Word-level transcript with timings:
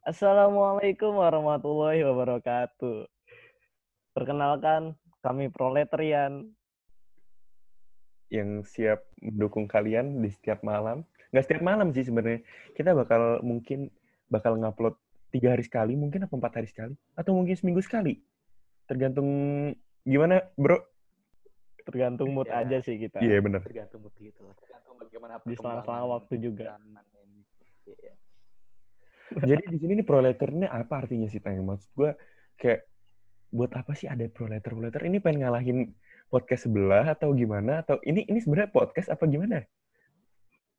Assalamualaikum 0.00 1.12
warahmatullahi 1.20 2.00
wabarakatuh. 2.08 3.04
Perkenalkan, 4.16 4.96
kami 5.20 5.52
proletarian. 5.52 6.56
yang 8.30 8.62
siap 8.62 9.10
mendukung 9.18 9.66
kalian 9.66 10.22
di 10.22 10.30
setiap 10.30 10.62
malam. 10.62 11.02
Nggak 11.34 11.44
setiap 11.50 11.62
malam 11.66 11.90
sih 11.90 12.06
sebenarnya. 12.06 12.46
Kita 12.78 12.94
bakal 12.94 13.42
mungkin 13.42 13.90
bakal 14.30 14.54
ngupload 14.54 14.94
tiga 15.34 15.52
hari 15.52 15.66
sekali, 15.66 15.98
mungkin 15.98 16.24
apa 16.24 16.38
empat 16.38 16.62
hari 16.62 16.70
sekali, 16.70 16.94
atau 17.18 17.34
mungkin 17.34 17.58
seminggu 17.58 17.82
sekali. 17.82 18.22
Tergantung 18.86 19.26
gimana, 20.06 20.46
bro? 20.54 20.78
Tergantung 21.82 22.30
mood 22.30 22.46
Ya. 22.46 22.62
aja 22.62 22.78
sih 22.86 23.02
kita. 23.02 23.18
Iya 23.18 23.42
bener. 23.42 23.66
tergantung 23.66 24.06
mood 24.06 24.14
gitu 24.16 24.46
tergantung 24.62 24.94
bagaimana 24.96 25.42
Di 25.42 25.54
selang-selang 25.58 26.06
waktu 26.08 26.34
juga. 26.38 26.78
Iya. 27.84 28.14
Jadi 29.30 29.62
di 29.70 29.78
sini 29.78 29.92
nih 30.02 30.06
proletar 30.06 30.50
ini 30.50 30.66
apa 30.66 31.06
artinya 31.06 31.30
sih, 31.30 31.38
Tang? 31.38 31.62
Maksud 31.62 31.90
gue 31.94 32.10
kayak 32.58 32.90
buat 33.50 33.70
apa 33.74 33.92
sih 33.98 34.06
ada 34.06 34.26
proletar 34.30 34.70
proletar 34.70 35.02
ini 35.02 35.18
pengen 35.18 35.46
ngalahin 35.46 35.78
podcast 36.30 36.70
sebelah 36.70 37.02
atau 37.10 37.34
gimana 37.34 37.82
atau 37.82 37.98
ini 38.06 38.22
ini 38.30 38.38
sebenarnya 38.38 38.70
podcast 38.70 39.10
apa 39.10 39.26
gimana 39.26 39.66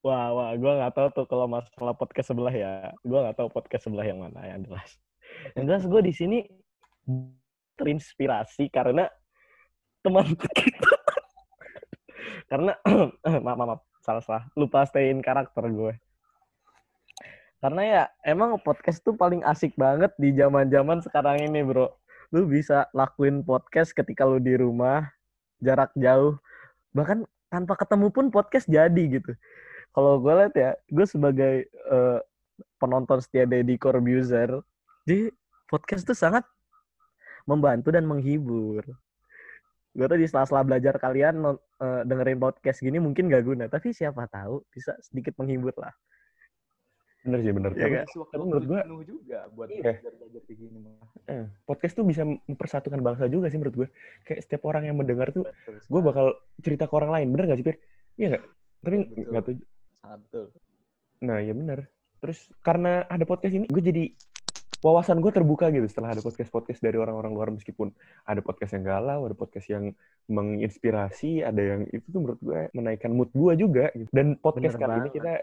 Wah, 0.02 0.34
wah, 0.34 0.49
gue 0.58 0.72
nggak 0.81 0.98
tahu 0.98 1.08
tuh 1.13 1.25
kalau 1.30 1.45
masalah 1.45 1.94
podcast 1.94 2.34
sebelah 2.34 2.49
ya. 2.49 2.89
Gue 3.05 3.22
nggak 3.22 3.38
tahu 3.38 3.53
podcast 3.53 3.85
sebelah 3.85 4.02
yang 4.02 4.17
mana 4.17 4.49
yang 4.49 4.66
jelas. 4.66 4.97
Yang 5.53 5.66
jelas 5.70 5.83
gue 5.86 6.02
di 6.02 6.13
sini 6.17 6.38
terinspirasi 7.77 8.73
karena 8.73 9.05
teman 10.02 10.25
kita. 10.33 10.89
karena 12.49 12.73
maaf, 13.45 13.58
maaf, 13.61 13.80
salah 14.02 14.25
salah. 14.25 14.44
Lupa 14.58 14.89
stayin 14.89 15.22
karakter 15.22 15.70
gue. 15.70 15.94
Karena 17.61 17.81
ya 17.85 18.03
emang 18.25 18.57
podcast 18.59 19.05
tuh 19.05 19.13
paling 19.13 19.45
asik 19.45 19.77
banget 19.77 20.09
di 20.17 20.33
zaman-zaman 20.33 20.99
sekarang 21.05 21.45
ini, 21.45 21.61
bro. 21.61 21.94
Lu 22.33 22.49
bisa 22.49 22.89
lakuin 22.91 23.45
podcast 23.45 23.94
ketika 23.94 24.25
lu 24.25 24.41
di 24.41 24.58
rumah, 24.58 25.05
jarak 25.61 25.94
jauh, 25.94 26.41
bahkan 26.91 27.23
tanpa 27.53 27.77
ketemu 27.77 28.09
pun 28.09 28.25
podcast 28.33 28.66
jadi 28.66 29.21
gitu 29.21 29.38
kalau 29.91 30.23
gue 30.23 30.33
lihat 30.33 30.55
ya, 30.55 30.71
gue 30.88 31.05
sebagai 31.08 31.67
eh, 31.67 32.19
penonton 32.80 33.19
setia 33.19 33.44
Deddy 33.44 33.75
Corbuzier, 33.75 34.64
di 35.03 35.27
podcast 35.67 36.08
tuh 36.08 36.16
sangat 36.16 36.47
membantu 37.43 37.91
dan 37.91 38.08
menghibur. 38.08 38.88
Gue 39.91 40.05
tuh 40.08 40.19
di 40.19 40.27
sela-sela 40.31 40.64
belajar 40.64 40.95
kalian 40.95 41.43
eh, 41.83 42.02
dengerin 42.08 42.39
podcast 42.39 42.80
gini 42.80 43.03
mungkin 43.03 43.27
gak 43.27 43.43
guna, 43.43 43.67
tapi 43.67 43.91
siapa 43.91 44.31
tahu 44.31 44.64
bisa 44.71 44.95
sedikit 45.03 45.36
menghibur 45.36 45.75
lah. 45.75 45.91
Bener 47.22 47.39
sih 47.39 47.52
bener 47.52 47.72
Iya, 47.72 47.80
Tapi, 47.80 47.94
Kak. 47.94 48.05
Sewaktu 48.09 48.31
tapi 48.31 48.44
menurut 48.44 48.66
gue 48.66 48.80
penuh 48.81 49.02
juga 49.03 49.38
buat 49.52 49.67
Iya. 49.67 49.94
belajar 50.02 50.11
kayak 50.41 50.58
gini 50.58 50.77
mah. 50.80 50.95
eh, 51.27 51.45
podcast 51.64 51.94
tuh 51.94 52.03
bisa 52.03 52.22
mempersatukan 52.23 53.00
bangsa 53.00 53.25
juga 53.25 53.45
sih 53.47 53.58
menurut 53.58 53.75
gue 53.75 53.88
kayak 54.23 54.41
setiap 54.41 54.61
orang 54.66 54.83
yang 54.83 54.95
mendengar 54.95 55.30
tuh 55.30 55.45
gue 55.66 56.02
bakal 56.02 56.33
cerita 56.58 56.86
ke 56.86 56.94
orang 56.94 57.11
lain 57.11 57.27
bener 57.30 57.45
gak 57.47 57.58
sih 57.58 57.66
Pir? 57.66 57.77
iya 58.16 58.27
gak? 58.31 58.44
tapi 58.80 58.95
Betul. 59.03 59.23
nggak 59.27 59.44
tahu 59.44 59.53
sangat 60.02 60.19
betul. 60.22 60.45
Nah, 61.22 61.38
ya 61.38 61.53
benar. 61.53 61.80
Terus 62.17 62.39
karena 62.59 63.05
ada 63.05 63.22
podcast 63.22 63.53
ini, 63.53 63.66
gue 63.66 63.83
jadi 63.83 64.03
wawasan 64.80 65.22
gue 65.22 65.30
terbuka 65.30 65.69
gitu 65.69 65.86
setelah 65.86 66.09
ada 66.11 66.19
podcast-podcast 66.19 66.81
dari 66.81 66.97
orang-orang 66.97 67.31
luar 67.31 67.49
meskipun 67.52 67.94
ada 68.23 68.42
podcast 68.42 68.73
yang 68.73 68.81
galau, 68.83 69.25
ada 69.25 69.33
podcast 69.33 69.69
yang 69.69 69.94
menginspirasi, 70.25 71.42
ada 71.42 71.61
yang 71.61 71.81
itu 71.88 72.02
tuh 72.03 72.19
menurut 72.19 72.39
gue 72.39 72.59
menaikkan 72.73 73.09
mood 73.09 73.30
gue 73.31 73.53
juga. 73.55 73.89
Gitu. 73.92 74.09
Dan 74.09 74.33
podcast 74.36 74.73
Bener 74.73 74.81
kali 74.81 74.92
ini 74.92 75.02
banget. 75.03 75.14
kita 75.16 75.33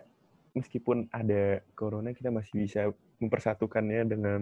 meskipun 0.56 1.08
ada 1.12 1.60
corona 1.74 2.12
kita 2.12 2.32
masih 2.32 2.64
bisa 2.64 2.92
mempersatukannya 3.18 4.02
dengan 4.08 4.40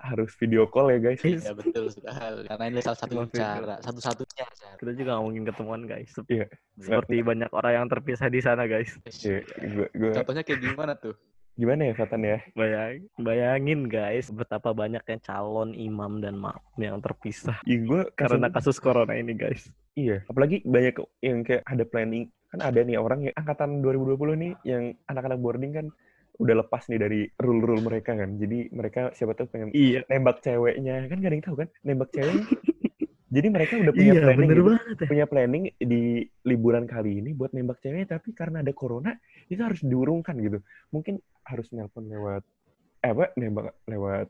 harus 0.00 0.32
video 0.40 0.64
call 0.64 0.96
ya 0.96 0.98
guys. 0.98 1.20
Ya 1.20 1.52
betul 1.52 1.92
sekali. 1.92 2.48
Karena 2.48 2.64
ini 2.72 2.80
salah 2.80 2.98
satu 2.98 3.28
cara, 3.28 3.76
satu-satunya 3.84 4.46
cara. 4.48 4.76
Kita 4.80 4.92
juga 4.96 5.10
nggak 5.16 5.24
mungkin 5.28 5.44
ketemuan 5.44 5.82
guys. 5.84 6.12
Iya. 6.24 6.48
Seperti 6.80 7.20
banyak 7.20 7.50
orang 7.52 7.72
yang 7.84 7.86
terpisah 7.92 8.32
di 8.32 8.40
sana 8.40 8.64
guys. 8.64 8.96
Iya, 9.20 9.44
gue, 9.44 9.86
gue 9.92 10.12
Contohnya 10.16 10.42
kayak 10.42 10.60
gimana 10.64 10.96
tuh? 10.96 11.14
gimana 11.60 11.92
ya 11.92 11.94
Fatan 11.98 12.24
ya? 12.24 12.38
Bayang, 12.56 13.04
bayangin 13.20 13.80
guys, 13.84 14.32
betapa 14.32 14.72
banyaknya 14.72 15.20
calon 15.20 15.76
imam 15.76 16.24
dan 16.24 16.40
makmum 16.40 16.80
yang 16.80 16.96
terpisah 17.04 17.60
Iya, 17.68 17.78
gue 17.84 18.02
karena 18.16 18.48
kasus 18.48 18.80
corona 18.80 19.12
ini 19.12 19.36
guys. 19.36 19.68
Iya, 19.92 20.24
apalagi 20.24 20.64
banyak 20.64 20.96
yang 21.20 21.44
kayak 21.44 21.60
ada 21.68 21.84
planning. 21.84 22.32
Kan 22.50 22.60
ada 22.66 22.80
nih 22.82 22.98
orang 22.98 23.30
yang 23.30 23.34
angkatan 23.38 23.78
2020 23.78 24.34
nih 24.42 24.52
yang 24.66 24.84
anak-anak 25.06 25.38
boarding 25.38 25.72
kan 25.72 25.86
udah 26.40 26.54
lepas 26.66 26.82
nih 26.90 26.98
dari 26.98 27.20
rule-rule 27.38 27.82
mereka 27.84 28.16
kan. 28.18 28.34
Jadi 28.42 28.72
mereka 28.74 29.14
siapa 29.14 29.38
tahu 29.38 29.46
pengen 29.54 29.70
Iya. 29.70 30.02
nembak 30.10 30.42
ceweknya. 30.42 31.06
Kan 31.06 31.16
gak 31.22 31.30
ada 31.30 31.36
yang 31.38 31.46
tahu 31.46 31.56
kan 31.62 31.68
nembak 31.86 32.10
ceweknya. 32.10 32.44
Jadi 33.30 33.46
mereka 33.46 33.72
udah 33.78 33.92
punya 33.94 34.12
Iya, 34.12 34.20
planning 34.26 34.48
bener 34.50 34.58
gitu. 34.58 34.70
banget 34.74 34.96
ya. 34.98 35.06
Punya 35.06 35.24
planning 35.30 35.64
di 35.78 36.02
liburan 36.42 36.84
kali 36.90 37.10
ini 37.22 37.30
buat 37.30 37.54
nembak 37.54 37.78
ceweknya 37.78 38.18
tapi 38.18 38.34
karena 38.34 38.58
ada 38.66 38.72
corona 38.74 39.14
itu 39.46 39.60
harus 39.62 39.80
diurungkan 39.86 40.34
gitu. 40.42 40.58
Mungkin 40.90 41.14
harus 41.46 41.70
nelpon 41.70 42.10
lewat 42.10 42.42
eh 43.00 43.10
apa 43.14 43.30
nembak 43.38 43.66
lewat 43.86 44.26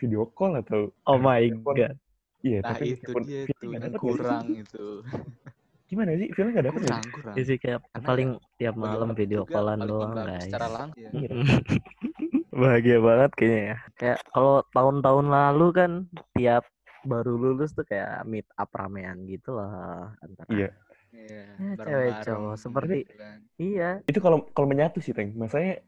video 0.00 0.24
call 0.32 0.56
atau 0.64 0.88
Oh 1.04 1.20
my 1.20 1.44
telepon. 1.44 1.74
god. 1.76 1.96
Iya, 2.40 2.58
Nah 2.64 2.70
tapi 2.72 2.94
itu 2.96 3.12
dia 3.28 3.42
yang 3.44 3.92
sih? 3.92 3.98
kurang 4.00 4.46
itu. 4.56 4.86
Gimana 5.88 6.10
sih? 6.14 6.28
Feelnya 6.30 6.52
nggak 6.52 6.66
dapet 6.66 6.80
ya? 6.80 6.88
Kurang, 6.90 7.06
kurang. 7.10 7.34
Iya 7.34 7.44
sih 7.44 7.56
kayak 7.56 7.78
Karena 7.82 8.04
paling 8.04 8.28
tiap 8.54 8.74
malam 8.76 9.10
video 9.12 9.40
callan 9.44 9.80
doang 9.80 10.12
guys. 10.14 10.44
Secara 10.44 10.66
langsung. 10.68 11.00
ya. 11.00 11.10
Iya. 11.18 11.30
Bahagia 12.58 12.98
banget 12.98 13.30
kayaknya 13.32 13.60
ya. 13.62 13.76
Kayak 13.94 14.18
kalau 14.28 14.54
tahun-tahun 14.68 15.26
lalu 15.26 15.66
kan 15.70 15.90
tiap 16.32 16.64
baru 17.00 17.32
lulus 17.32 17.70
tuh 17.72 17.82
kayak 17.82 18.26
meet 18.26 18.44
up 18.52 18.68
ramean 18.70 19.24
gitu 19.24 19.54
lah 19.54 20.12
antara 20.18 20.48
Iya. 20.50 20.70
Iya, 21.08 21.40
Ya, 21.56 21.72
cewek 21.80 22.12
cowok, 22.20 22.52
gitu 22.52 22.60
seperti- 22.60 23.02
kan. 23.10 23.38
iya 23.56 23.90
itu 24.04 24.20
kalau 24.20 24.44
kalau 24.52 24.68
menyatu 24.68 25.00
sih 25.00 25.16
Teng 25.16 25.32
masanya 25.32 25.80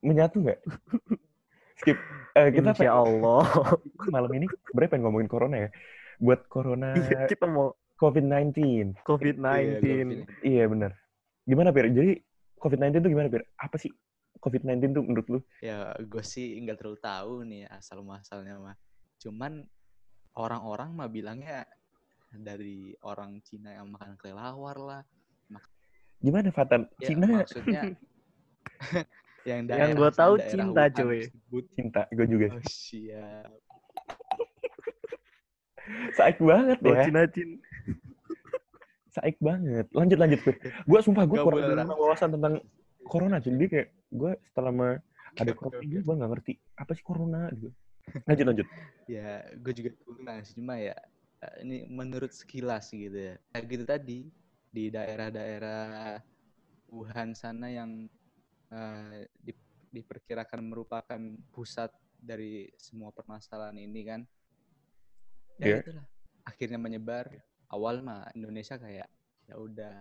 menyatu 0.00 0.40
nggak 0.40 0.64
skip 1.78 2.00
Eh, 2.32 2.48
kita 2.50 2.72
insya 2.72 2.96
Allah 2.96 3.44
malam 4.08 4.32
ini 4.32 4.48
sebenarnya 4.64 4.90
pengen 4.90 5.04
ngomongin 5.04 5.28
corona 5.28 5.56
ya 5.58 5.70
buat 6.16 6.40
corona 6.48 6.96
Iya, 6.96 7.28
kita 7.28 7.44
mau 7.44 7.76
COVID-19 8.02 8.58
COVID-19 9.06 9.78
Iya, 9.78 10.26
iya 10.42 10.64
benar 10.66 10.92
gimana 11.46 11.74
Pir? 11.74 11.90
Jadi 11.90 12.12
COVID-19 12.62 13.02
itu 13.02 13.08
gimana 13.10 13.28
Pir? 13.30 13.42
Apa 13.58 13.76
sih 13.78 13.90
COVID-19 14.42 14.94
tuh 14.94 15.02
menurut 15.06 15.26
lu? 15.30 15.38
Ya, 15.62 15.94
gue 15.98 16.22
sih 16.22 16.58
nggak 16.62 16.78
terlalu 16.82 16.98
tahu 17.02 17.32
nih 17.46 17.62
asal 17.70 18.02
muasalnya 18.02 18.58
mah. 18.58 18.76
Cuman 19.18 19.62
orang-orang 20.38 20.90
mah 20.94 21.10
bilangnya 21.10 21.66
dari 22.32 22.94
orang 23.04 23.42
Cina 23.44 23.74
yang 23.76 23.90
makan 23.92 24.16
kelelawar 24.18 24.78
lah. 24.78 25.02
gimana 26.22 26.54
Fatan? 26.54 26.86
Ya, 27.02 27.10
Cina? 27.10 27.42
maksudnya 27.42 27.82
yang 29.50 29.66
Yang 29.66 29.90
gua 29.98 30.10
tahu 30.14 30.38
daerah 30.38 30.50
cinta, 30.54 30.82
Wuhan 30.86 30.94
cuy. 30.94 31.18
tersebut. 31.26 31.64
cinta 31.74 32.00
gue 32.14 32.26
juga. 32.30 32.46
Oh, 32.54 32.62
siap. 32.70 33.50
saik 36.18 36.38
banget 36.38 36.78
Oh, 36.86 36.94
ya. 36.94 37.02
Cina 37.10 37.22
Cin 37.26 37.58
saik 39.12 39.36
banget 39.38 39.86
lanjut 39.92 40.18
lanjut 40.18 40.40
Pir 40.40 40.56
gue 40.60 41.00
sumpah 41.04 41.24
gue 41.28 41.38
kurang 41.38 41.88
wawasan 41.92 42.32
tentang 42.32 42.54
corona 43.04 43.36
jadi 43.38 43.64
kayak 43.68 43.88
gue 44.08 44.32
setelah 44.48 44.72
ma- 44.72 45.00
ada 45.32 45.52
corona 45.52 45.80
ini 45.80 46.00
gue 46.00 46.14
nggak 46.16 46.30
ngerti 46.32 46.52
apa 46.76 46.90
sih 46.96 47.04
corona 47.04 47.48
gitu 47.52 47.68
lanjut 48.26 48.46
lanjut 48.48 48.68
Ya, 49.10 49.42
gue 49.58 49.72
juga 49.74 49.90
kurang 50.06 50.40
sih 50.46 50.54
cuma 50.56 50.78
ya 50.78 50.94
eh, 51.42 51.54
ini 51.66 51.76
menurut 51.90 52.30
sekilas 52.30 52.90
gitu 52.94 53.14
ya. 53.14 53.34
Kayak 53.50 53.64
gitu 53.66 53.84
tadi 53.84 54.18
di 54.70 54.84
daerah-daerah 54.88 56.22
Wuhan 56.86 57.34
sana 57.34 57.66
yang 57.66 58.06
eh, 58.70 59.26
di- 59.42 59.58
diperkirakan 59.90 60.62
merupakan 60.62 61.20
pusat 61.50 61.90
dari 62.14 62.70
semua 62.78 63.10
permasalahan 63.10 63.74
ini 63.76 64.00
kan. 64.06 64.20
Ya 65.58 65.66
Iya. 65.66 65.76
itulah. 65.82 66.06
Akhirnya 66.46 66.78
menyebar. 66.78 67.26
Awal 67.72 68.04
mah 68.04 68.28
Indonesia 68.36 68.76
kayak 68.76 69.08
ya 69.48 69.54
udah 69.56 69.94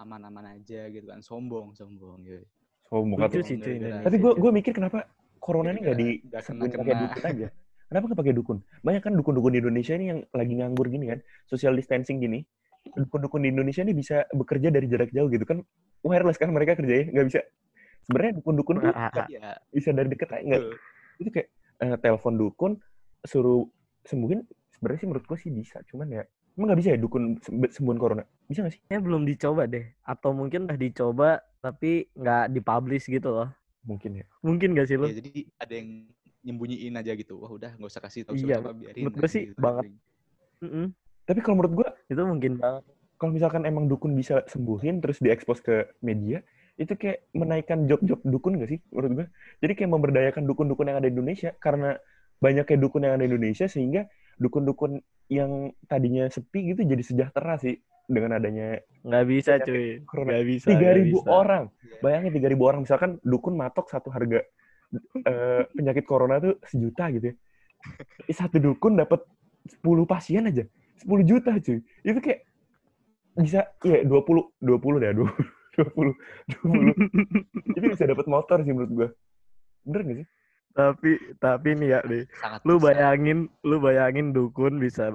aman-aman 0.00 0.56
aja 0.56 0.88
gitu 0.88 1.04
kan. 1.04 1.20
Sombong, 1.20 1.76
sombong 1.76 2.24
gitu. 2.24 2.44
sombong 2.88 3.28
Lucu 3.28 3.40
sih 3.44 3.60
cuy. 3.60 3.76
Tapi 3.78 4.16
gue 4.16 4.32
gue 4.40 4.50
mikir 4.50 4.72
kenapa 4.72 5.04
corona 5.36 5.70
ini 5.76 5.80
nggak 5.84 5.96
di 6.00 6.08
nggak 6.24 6.80
pakai 6.80 6.96
dukun 6.96 7.24
aja? 7.28 7.48
Kenapa 7.90 8.04
nggak 8.08 8.20
pakai 8.24 8.34
dukun? 8.34 8.58
Banyak 8.86 9.02
kan 9.04 9.12
dukun-dukun 9.18 9.52
di 9.52 9.60
Indonesia 9.60 9.94
ini 9.98 10.06
yang 10.08 10.20
lagi 10.32 10.52
nganggur 10.56 10.86
gini 10.88 11.10
kan, 11.10 11.18
social 11.50 11.76
distancing 11.76 12.22
gini. 12.22 12.40
Dukun-dukun 12.96 13.44
di 13.44 13.52
Indonesia 13.52 13.84
ini 13.84 13.92
bisa 13.92 14.24
bekerja 14.32 14.72
dari 14.72 14.88
jarak 14.88 15.12
jauh 15.12 15.28
gitu 15.28 15.44
kan, 15.44 15.60
wireless 16.00 16.40
kan 16.40 16.48
mereka 16.48 16.78
kerjanya 16.80 17.12
nggak 17.12 17.26
bisa. 17.28 17.40
Sebenarnya 18.08 18.32
dukun-dukun 18.40 18.74
tuh. 18.80 18.92
Ya, 19.28 19.52
bisa 19.68 19.92
dari 19.92 20.08
deket 20.08 20.28
aja 20.32 20.42
nggak? 20.48 20.62
Itu 21.20 21.28
kayak 21.28 21.48
eh, 21.84 21.96
telepon 22.00 22.34
dukun, 22.40 22.72
suruh 23.26 23.68
sembuhin. 24.08 24.40
Sebenarnya 24.72 24.98
sih 25.04 25.08
menurut 25.12 25.24
gue 25.28 25.36
sih 25.36 25.52
bisa, 25.52 25.84
cuman 25.92 26.08
ya 26.08 26.22
emang 26.56 26.66
nggak 26.72 26.80
bisa 26.80 26.90
ya 26.94 26.98
dukun 26.98 27.38
semb- 27.42 27.72
sembuhin 27.72 28.00
corona? 28.00 28.24
Bisa 28.46 28.62
nggak 28.64 28.74
sih? 28.74 28.80
Kayaknya 28.86 29.02
belum 29.06 29.22
dicoba 29.26 29.62
deh. 29.66 29.84
Atau 30.02 30.30
mungkin 30.34 30.66
udah 30.66 30.78
dicoba 30.78 31.28
tapi 31.60 32.08
nggak 32.16 32.44
dipublish 32.56 33.06
gitu 33.06 33.28
loh. 33.30 33.48
Mungkin 33.84 34.20
ya. 34.20 34.26
Mungkin 34.44 34.76
gak 34.76 34.88
sih 34.92 34.96
lo? 35.00 35.08
Ya, 35.08 35.16
jadi 35.16 35.48
ada 35.56 35.72
yang 35.72 35.88
nyembunyiin 36.44 36.94
aja 37.00 37.12
gitu. 37.16 37.40
Wah 37.40 37.52
udah 37.52 37.70
nggak 37.76 37.90
usah 37.90 38.02
kasih 38.04 38.28
tahu 38.28 38.36
Iya, 38.36 38.60
siapa 38.60 38.76
biarin. 38.76 39.02
menurut 39.08 39.16
gue 39.16 39.28
sih 39.28 39.44
gitu. 39.48 39.60
banget. 39.60 39.84
Mm-mm. 40.60 40.86
Tapi 41.24 41.40
kalau 41.40 41.56
menurut 41.62 41.74
gue, 41.80 41.88
Itu 42.12 42.22
mungkin 42.28 42.52
banget. 42.60 42.84
kalau 43.16 43.30
misalkan 43.32 43.62
emang 43.64 43.88
dukun 43.88 44.12
bisa 44.12 44.44
sembuhin 44.48 45.00
terus 45.00 45.20
diekspos 45.24 45.64
ke 45.64 45.96
media, 46.04 46.44
itu 46.76 46.92
kayak 46.96 47.28
menaikkan 47.32 47.88
job-job 47.88 48.20
dukun 48.24 48.60
gak 48.60 48.68
sih 48.68 48.80
menurut 48.92 49.12
gue? 49.16 49.26
Jadi 49.64 49.72
kayak 49.80 49.90
memberdayakan 49.96 50.44
dukun-dukun 50.44 50.92
yang 50.92 50.98
ada 51.00 51.08
di 51.08 51.14
Indonesia 51.16 51.56
karena 51.56 51.96
banyaknya 52.40 52.76
dukun 52.80 53.04
yang 53.04 53.14
ada 53.16 53.24
di 53.24 53.30
Indonesia 53.32 53.68
sehingga 53.68 54.08
dukun-dukun 54.40 55.00
yang 55.30 55.70
tadinya 55.86 56.26
sepi 56.26 56.74
gitu 56.74 56.82
jadi 56.82 57.02
sejahtera 57.06 57.54
sih 57.62 57.78
dengan 58.10 58.42
adanya 58.42 58.82
Nggak 59.06 59.24
bisa 59.30 59.52
cuy. 59.64 60.02
Nggak 60.04 60.44
bisa. 60.44 60.66
tiga 60.74 60.90
ribu 60.92 61.24
bisa. 61.24 61.30
orang. 61.30 61.64
Iya. 61.80 61.96
Bayangin 62.04 62.32
tiga 62.36 62.48
ribu 62.52 62.62
orang 62.68 62.80
misalkan 62.84 63.16
dukun 63.24 63.54
matok 63.56 63.88
satu 63.88 64.12
harga 64.12 64.44
eh, 65.24 65.62
penyakit 65.72 66.04
corona 66.04 66.36
tuh 66.42 66.60
sejuta 66.66 67.08
gitu 67.14 67.32
ya. 67.32 67.34
Satu 68.34 68.60
dukun 68.60 69.00
dapat 69.00 69.24
10 69.80 70.04
pasien 70.04 70.44
aja. 70.44 70.66
10 71.00 71.24
juta 71.24 71.56
cuy. 71.56 71.80
Itu 72.04 72.18
kayak 72.20 72.40
bisa 73.40 73.72
ya 73.86 74.04
20 74.04 74.10
20 74.60 75.00
deh 75.00 75.10
20 75.16 75.32
20 75.80 76.12
20. 76.60 77.78
Itu 77.78 77.86
bisa 77.88 78.04
dapat 78.04 78.26
motor 78.28 78.60
sih 78.60 78.72
menurut 78.76 78.92
gua. 78.92 79.08
Bener 79.86 80.00
gak 80.04 80.16
sih? 80.20 80.26
Tapi 80.70 81.10
tapi 81.36 81.68
nih 81.74 81.88
ya 81.88 82.00
deh. 82.02 82.24
Sangat 82.36 82.60
Lu 82.62 82.76
bisa. 82.76 82.84
bayangin, 82.86 83.38
lu 83.60 83.76
bayangin 83.78 84.30
dukun 84.30 84.76
bisa 84.76 85.10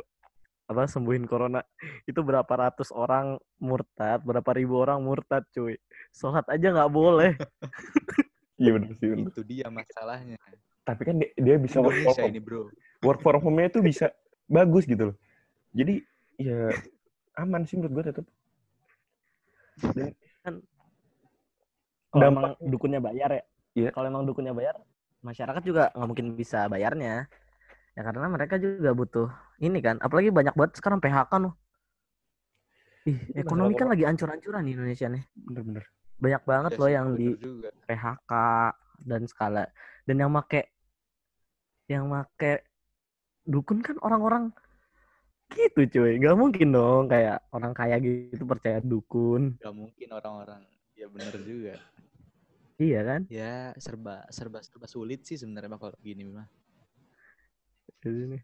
apa 0.66 0.84
sembuhin 0.84 1.24
corona 1.24 1.62
itu 2.04 2.18
berapa 2.20 2.50
ratus 2.50 2.90
orang 2.90 3.38
murtad 3.60 4.20
berapa 4.20 4.50
ribu 4.52 4.82
orang 4.82 4.98
murtad 4.98 5.46
cuy 5.52 5.78
sholat 6.10 6.42
aja 6.48 6.74
nggak 6.74 6.90
boleh 6.90 7.38
Iya 8.58 8.74
bener 8.74 8.96
sih. 8.96 9.08
Bener. 9.08 9.30
Itu 9.30 9.44
dia 9.44 9.68
masalahnya. 9.68 10.40
Tapi 10.82 11.02
kan 11.04 11.16
dia, 11.18 11.30
dia 11.36 11.56
bisa 11.56 11.78
work 11.78 11.94
from 12.08 12.18
ini 12.26 12.40
bro. 12.40 12.72
Work 13.00 13.20
from 13.20 13.44
home-nya 13.44 13.68
tuh 13.70 13.84
bisa 13.84 14.10
bagus 14.46 14.84
gitu 14.84 15.12
loh. 15.12 15.16
Jadi 15.70 16.00
ya 16.36 16.72
aman 17.36 17.62
sih 17.62 17.76
menurut 17.76 17.94
gua 17.94 18.06
tetap. 18.08 18.26
kalau 22.08 22.24
Dampak- 22.24 22.56
emang 22.56 22.72
dukunnya 22.72 23.00
bayar 23.00 23.30
ya 23.30 23.44
Iya. 23.76 23.90
kalau 23.92 24.08
emang 24.08 24.24
dukunnya 24.24 24.50
bayar 24.50 24.80
masyarakat 25.26 25.64
juga 25.66 25.84
nggak 25.98 26.08
mungkin 26.10 26.28
bisa 26.38 26.70
bayarnya 26.70 27.26
ya 27.96 28.02
karena 28.06 28.28
mereka 28.30 28.56
juga 28.62 28.92
butuh 28.94 29.28
ini 29.64 29.80
kan 29.82 29.96
apalagi 30.06 30.30
banyak 30.30 30.54
banget 30.54 30.74
sekarang 30.80 31.00
PHK 31.02 31.32
loh 31.42 31.54
Ih, 33.06 33.20
ekonomi 33.38 33.74
kan 33.78 33.88
lagi 33.94 34.04
ancur-ancuran 34.06 34.66
di 34.66 34.72
Indonesia 34.74 35.08
nih 35.10 35.24
Bener-bener. 35.38 35.84
banyak 36.18 36.42
banget 36.48 36.72
Iya 36.74 36.80
loh 36.82 36.90
yang 36.90 37.08
di 37.20 37.28
juga. 37.38 37.70
PHK 37.86 38.32
dan 39.06 39.22
skala 39.28 39.66
dan 40.08 40.16
yang 40.22 40.32
make 40.32 40.62
yang 41.86 42.10
make 42.10 42.66
dukun 43.46 43.80
kan 43.86 43.98
orang-orang 44.02 44.50
gitu 45.54 45.86
cuy 45.86 46.18
nggak 46.18 46.34
mungkin 46.34 46.68
dong 46.74 47.04
kayak 47.06 47.46
orang 47.54 47.74
kaya 47.78 47.96
gitu 48.02 48.44
percaya 48.50 48.82
dukun 48.82 49.56
Gak 49.62 49.76
mungkin 49.76 50.10
orang-orang. 50.10 50.62
Ya 50.98 51.06
bener 51.12 51.36
juga. 51.46 51.76
Iya 52.82 53.02
kan 53.08 53.22
Ya 53.32 53.74
serba 53.82 54.22
serba 54.30 54.62
serba 54.62 54.86
sulit 54.86 55.26
sih 55.26 55.34
sebenarnya 55.40 55.70
mah 55.74 55.80
kalau 55.82 55.98
gini 56.04 56.24
mah. 56.30 56.46
Jadi 58.06 58.38
nih, 58.38 58.42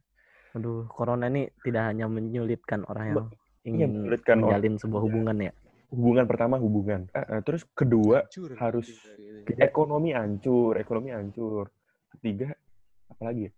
aduh 0.57 0.89
corona 0.89 1.29
ini 1.29 1.45
tidak 1.61 1.93
hanya 1.93 2.09
menyulitkan 2.09 2.81
orang 2.89 3.05
yang 3.13 3.17
Iya, 3.21 3.35
ingin 3.69 3.89
menyulitkan 3.93 4.35
orang. 4.41 4.49
menjalin 4.49 4.73
sebuah 4.81 5.01
hubungan 5.05 5.37
ya 5.37 5.53
Hubungan 5.91 6.25
pertama 6.25 6.55
hubungan. 6.57 7.01
Eh, 7.13 7.19
eh, 7.19 7.41
terus 7.43 7.61
kedua 7.75 8.23
Hancur 8.25 8.51
harus 8.57 8.87
gitu. 8.87 9.19
Ke- 9.43 9.57
ekonomi 9.59 10.09
hancur, 10.15 10.73
ekonomi 10.79 11.09
hancur. 11.11 11.67
Ketiga, 12.15 12.55
apalagi 13.11 13.41
ya? 13.47 13.51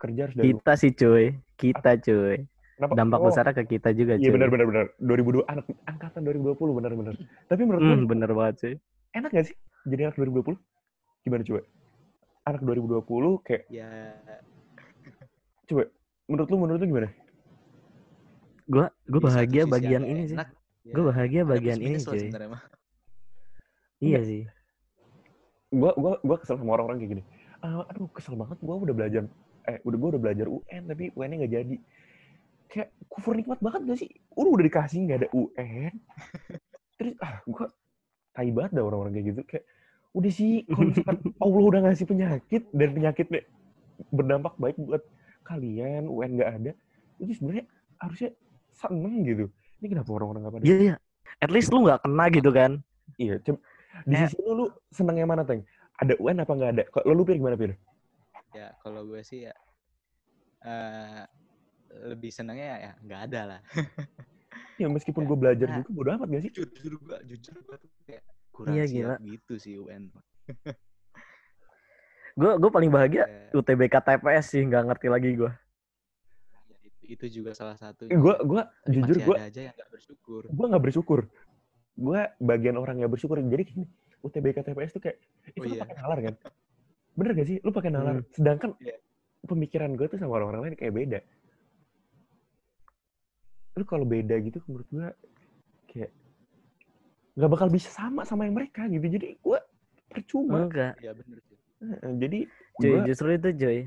Kerja 0.00 0.20
harus 0.26 0.34
dari 0.36 0.48
rumah. 0.50 0.58
kita 0.58 0.72
sih 0.80 0.92
cuy 0.92 1.24
kita 1.60 1.90
cuy 2.02 2.36
Kenapa? 2.74 2.92
dampak 2.98 3.18
Oh, 3.22 3.26
besarnya 3.30 3.52
ke 3.54 3.64
kita 3.78 3.88
juga 3.94 4.18
cuy 4.18 4.24
Iya 4.24 4.30
benar 4.34 4.48
benar 4.50 4.66
benar. 4.66 4.86
2002 4.98 5.44
anak 5.46 5.64
angkatan 5.86 6.20
2020 6.26 6.72
benar 6.74 6.92
benar. 6.96 7.14
Tapi 7.46 7.62
menurut 7.62 7.82
Hmm, 7.84 8.00
lu 8.02 8.06
bener 8.10 8.30
banget 8.34 8.56
sih 8.60 8.74
enak 9.14 9.30
gak 9.30 9.46
sih 9.52 9.56
jadi 9.84 10.10
anak 10.10 10.16
2020? 10.18 10.56
Gimana 11.24 11.42
coba? 11.44 11.60
Anak 12.44 12.60
2020 12.60 13.44
kayak 13.44 13.62
Ya 13.72 13.88
coba 15.64 15.88
menurut 16.28 16.48
lu 16.52 16.56
menurut 16.60 16.80
lu 16.84 16.88
gimana? 16.92 17.08
gue 18.64 18.84
gue 19.08 19.20
bahagia 19.20 19.68
sisi 19.68 19.72
bagian 19.76 20.04
ini 20.04 20.22
sih 20.24 20.36
ya, 20.40 20.92
gue 20.92 21.04
bahagia 21.04 21.40
ada 21.44 21.52
bagian 21.52 21.80
ini 21.80 22.00
cuy 22.00 22.16
sebenarnya 22.16 22.48
mah. 22.52 22.62
iya 24.00 24.20
sih 24.24 24.42
Gua 25.74 25.90
gua 25.98 26.22
gua 26.22 26.36
kesel 26.38 26.54
sama 26.54 26.78
orang-orang 26.78 27.02
kayak 27.02 27.12
gini. 27.18 27.22
"Ah, 27.58 27.82
aduh 27.90 28.06
kesel 28.14 28.38
banget 28.38 28.62
gua 28.62 28.78
udah 28.78 28.94
belajar 28.94 29.26
eh 29.66 29.82
udah 29.82 29.98
gua 29.98 30.08
udah 30.14 30.22
belajar 30.22 30.46
UN 30.46 30.82
tapi 30.86 31.10
UN-nya 31.18 31.36
nggak 31.42 31.52
jadi. 31.52 31.76
Kayak 32.70 32.88
kufur 33.10 33.34
nikmat 33.34 33.58
banget 33.58 33.80
gak 33.90 33.98
sih? 33.98 34.10
Udah 34.38 34.50
udah 34.54 34.64
dikasih 34.70 34.98
nggak 35.02 35.18
ada 35.26 35.28
UN. 35.34 35.92
Terus 37.00 37.14
ah 37.18 37.42
gua 37.50 37.66
tai 38.30 38.54
banget 38.54 38.70
dah 38.78 38.84
orang-orang 38.86 39.18
kayak 39.18 39.26
gitu 39.34 39.40
kayak 39.50 39.64
udah 40.14 40.30
sih 40.30 40.62
kalau 40.70 40.86
misalkan 40.88 41.16
Allah 41.36 41.62
udah 41.62 41.80
ngasih 41.84 42.06
penyakit 42.06 42.62
dan 42.70 42.88
penyakitnya 42.94 43.42
berdampak 44.10 44.54
baik 44.56 44.78
buat 44.78 45.02
kalian 45.42 46.06
UN 46.06 46.38
nggak 46.38 46.50
ada 46.56 46.72
itu 47.18 47.36
sebenarnya 47.36 47.64
harusnya 47.98 48.30
seneng 48.74 49.22
gitu. 49.22 49.46
Ini 49.78 49.86
kenapa 49.90 50.10
orang-orang 50.10 50.40
nggak 50.42 50.54
pada 50.54 50.64
iya 50.64 50.76
iya. 50.80 50.94
At 51.38 51.50
least 51.50 51.70
lu 51.70 51.82
nggak 51.82 52.02
kena 52.02 52.24
gitu 52.30 52.50
kan? 52.50 52.72
Iya 53.18 53.38
coba 53.38 53.58
di 54.02 54.14
Eh. 54.14 54.20
sisi 54.26 54.36
lu 54.40 54.52
lu 54.54 54.66
seneng 54.90 55.16
yang 55.16 55.30
mana 55.30 55.42
teng? 55.42 55.62
Ada 55.94 56.18
UN 56.18 56.42
apa 56.42 56.52
nggak 56.52 56.70
ada? 56.74 56.84
Kalau 56.90 57.12
lu 57.12 57.22
pilih 57.22 57.38
gimana 57.38 57.54
pilih 57.54 57.76
Ya 58.50 58.70
kalau 58.80 59.02
gue 59.02 59.22
sih 59.22 59.46
ya 59.46 59.54
eh 60.62 61.22
lebih 61.94 62.30
senangnya 62.30 62.66
ya 62.80 62.92
nggak 63.02 63.20
ada 63.30 63.40
lah. 63.46 63.60
ya 64.74 64.86
meskipun 64.90 65.22
Ya, 65.22 65.28
gue 65.30 65.38
belajar 65.38 65.66
nah. 65.70 65.76
juga 65.78 65.90
bodo 65.90 66.08
amat 66.10 66.28
gak 66.28 66.42
sih? 66.42 66.50
Jujur, 66.50 66.68
jujur 66.74 66.92
gue, 66.98 67.16
jujur 67.30 67.54
gue 67.62 67.76
tuh 67.78 67.90
kayak 68.06 68.24
kurang 68.54 68.72
Iya, 68.72 68.84
siap 68.86 68.94
gila. 68.94 69.14
gitu 69.26 69.54
sih 69.56 69.74
UN. 69.76 70.14
gue 72.34 72.50
gue 72.52 72.70
paling 72.70 72.88
bahagia 72.88 73.24
Ya, 73.24 73.50
UTBK 73.52 73.94
TPS 73.96 74.46
sih 74.48 74.62
nggak 74.62 74.82
ngerti 74.88 75.06
lagi 75.08 75.30
gue 75.34 75.50
ya 75.50 76.80
itu, 77.06 77.26
juga 77.30 77.52
salah 77.52 77.74
satu. 77.74 78.06
gue 78.06 78.34
gue 78.40 78.62
jujur 78.88 79.16
gue 79.20 79.36
ada 79.36 79.44
aja 79.44 79.60
yang 79.62 79.74
nggak 79.74 79.90
bersyukur. 79.92 80.42
gue 80.46 80.66
nggak 80.66 80.82
bersyukur 80.82 81.20
gue 81.94 82.20
bagian 82.40 82.74
orang 82.74 82.96
yang 82.96 83.06
bersyukur 83.06 83.38
jadi 83.38 83.62
gini 83.62 83.86
UTBK 84.20 84.64
TPS 84.64 84.92
tuh 84.92 85.02
kayak 85.02 85.18
itu 85.48 85.60
Oh, 85.60 85.64
lu 85.64 85.74
iya. 85.74 85.82
pakai 85.84 85.94
nalar 85.96 86.18
kan 86.22 86.34
bener 87.14 87.30
gak 87.32 87.46
sih 87.46 87.56
lu 87.60 87.70
pakai 87.70 87.90
nalar 87.90 88.14
Hmm. 88.16 88.26
sedangkan 88.32 88.70
Iya. 88.78 88.96
pemikiran 89.44 89.90
gue 89.92 90.06
tuh 90.08 90.16
sama 90.16 90.34
orang-orang 90.34 90.60
lain 90.64 90.76
kayak 90.76 90.90
beda 90.92 91.20
lu 93.74 93.84
kalau 93.84 94.02
beda 94.04 94.34
gitu 94.40 94.58
menurut 94.64 94.88
gue 94.88 95.06
kayak 95.88 96.10
nggak 97.34 97.50
bakal 97.50 97.68
bisa 97.70 97.90
sama 97.90 98.22
sama 98.22 98.46
yang 98.46 98.54
mereka 98.54 98.86
gitu. 98.86 99.06
Jadi 99.06 99.38
gue 99.38 99.58
percuma. 100.10 100.66
Enggak 100.66 100.94
Ya 101.02 101.12
bener 101.12 101.38
sih. 101.46 101.58
Heeh, 101.84 102.12
jadi 102.22 102.38
cuy 102.78 102.90
gue 102.90 103.00
justru 103.10 103.28
itu 103.34 103.48
cuy 103.54 103.78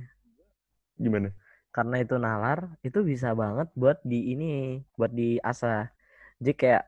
gimana? 0.99 1.29
Karena 1.71 1.95
itu 2.01 2.15
nalar 2.17 2.73
itu 2.81 2.99
bisa 3.05 3.31
banget 3.37 3.69
buat 3.77 4.01
di 4.01 4.33
ini 4.33 4.81
buat 4.97 5.13
diasah 5.13 5.93
jadi 6.37 6.53
kayak 6.53 6.83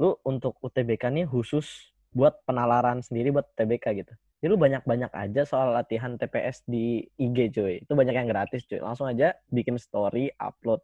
lu 0.00 0.16
untuk 0.24 0.56
UTBK 0.64 1.12
nih 1.12 1.26
khusus 1.28 1.92
buat 2.12 2.40
penalaran 2.48 3.04
sendiri 3.04 3.32
buat 3.32 3.48
UTBK 3.52 3.84
gitu. 4.04 4.12
Jadi 4.42 4.48
lu 4.50 4.58
banyak-banyak 4.58 5.12
aja 5.14 5.42
soal 5.46 5.70
latihan 5.70 6.18
TPS 6.18 6.66
di 6.66 7.06
IG 7.14 7.54
cuy 7.54 7.74
itu 7.84 7.92
banyak 7.92 8.16
yang 8.16 8.28
gratis 8.28 8.66
cuy 8.66 8.82
langsung 8.82 9.06
aja 9.06 9.36
bikin 9.52 9.78
story 9.78 10.32
upload 10.40 10.82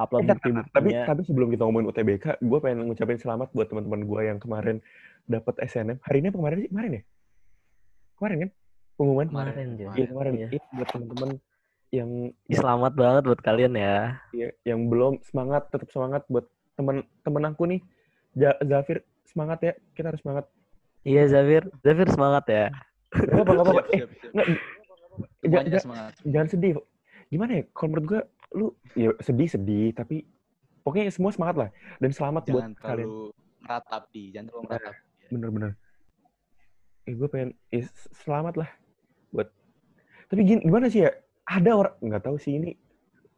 upload 0.00 0.20
Eh, 0.22 0.28
tapi 0.28 0.40
bukti-buktinya 0.50 1.00
tapi 1.04 1.20
sebelum 1.22 1.48
kita 1.48 1.62
ngomongin 1.62 1.86
UTBK 1.88 2.24
gue 2.40 2.58
pengen 2.58 2.78
ngucapin 2.84 3.18
selamat 3.18 3.48
buat 3.50 3.66
teman-teman 3.66 4.00
gue 4.02 4.20
yang 4.24 4.38
kemarin 4.38 4.76
dapat 5.24 5.54
SNM 5.60 6.00
hari 6.00 6.16
ini 6.18 6.28
apa 6.28 6.38
kemarin 6.38 6.56
sih 6.58 6.68
kemarin 6.68 6.90
ya 6.90 7.02
kemarin 8.16 8.36
kan 8.38 8.50
pengumuman 8.92 9.26
Kemarin, 9.26 9.68
Iya 9.94 10.06
kemarin. 10.06 10.32
Iya. 10.34 10.48
Iya, 10.50 10.60
buat 10.74 10.88
teman-teman 10.90 11.30
yang 11.90 12.10
selamat 12.48 12.92
banget 12.94 13.22
buat 13.24 13.40
kalian 13.40 13.72
ya 13.74 13.96
ya, 14.30 14.48
yang 14.64 14.80
belum 14.86 15.18
semangat 15.22 15.68
tetap 15.68 15.88
semangat 15.88 16.22
buat 16.26 16.44
teman-teman 16.74 17.42
aku 17.50 17.64
nih. 17.66 17.80
Zafir 18.62 19.02
semangat 19.24 19.58
ya. 19.60 19.72
Kita 19.90 20.06
harus 20.06 20.20
semangat. 20.20 20.44
iya 21.02 21.24
Zafir 21.24 21.64
Zafir 21.80 22.06
semangat 22.08 22.44
ya 22.46 22.66
Gak 23.10 23.26
apa-apa, 23.32 23.50
gak 23.50 23.64
apa-apa. 23.64 23.82
Siap, 23.82 23.90
Eh, 23.90 23.98
siap, 23.98 24.10
siap. 24.12 24.32
nggak, 24.32 24.46
Semuanya 25.40 25.50
ja- 25.50 25.72
ja- 25.72 25.82
semangat. 25.82 26.12
jangan 26.22 26.48
sedih. 26.48 26.72
Gimana 27.26 27.50
ya? 27.52 27.62
Kalau 27.70 27.88
menurut 27.88 28.06
gue, 28.06 28.20
lu 28.52 28.66
ya 28.92 29.14
sedih-sedih, 29.16 29.92
tapi 29.92 30.26
pokoknya 30.80 31.08
semua 31.08 31.30
semangat 31.30 31.56
lah. 31.56 31.68
Dan 31.96 32.10
selamat 32.10 32.42
buat 32.46 32.62
Jangan 32.64 32.74
kalian. 32.76 33.06
terlalu 33.06 33.24
meratapi, 33.60 34.22
jangan 34.30 34.46
terlalu 34.46 34.64
meratapi. 34.66 35.00
Bener-bener. 35.28 35.70
Eh, 37.02 37.14
gue 37.14 37.28
pengen, 37.28 37.50
eh, 37.68 37.86
selamat 38.16 38.54
lah 38.56 38.70
buat. 39.30 39.48
Tapi 40.26 40.40
gini, 40.42 40.60
gimana 40.60 40.86
sih 40.86 41.02
ya? 41.02 41.10
Ada 41.44 41.70
orang, 41.72 41.94
nggak 41.98 42.22
tahu 42.22 42.36
sih 42.36 42.54
ini. 42.54 42.74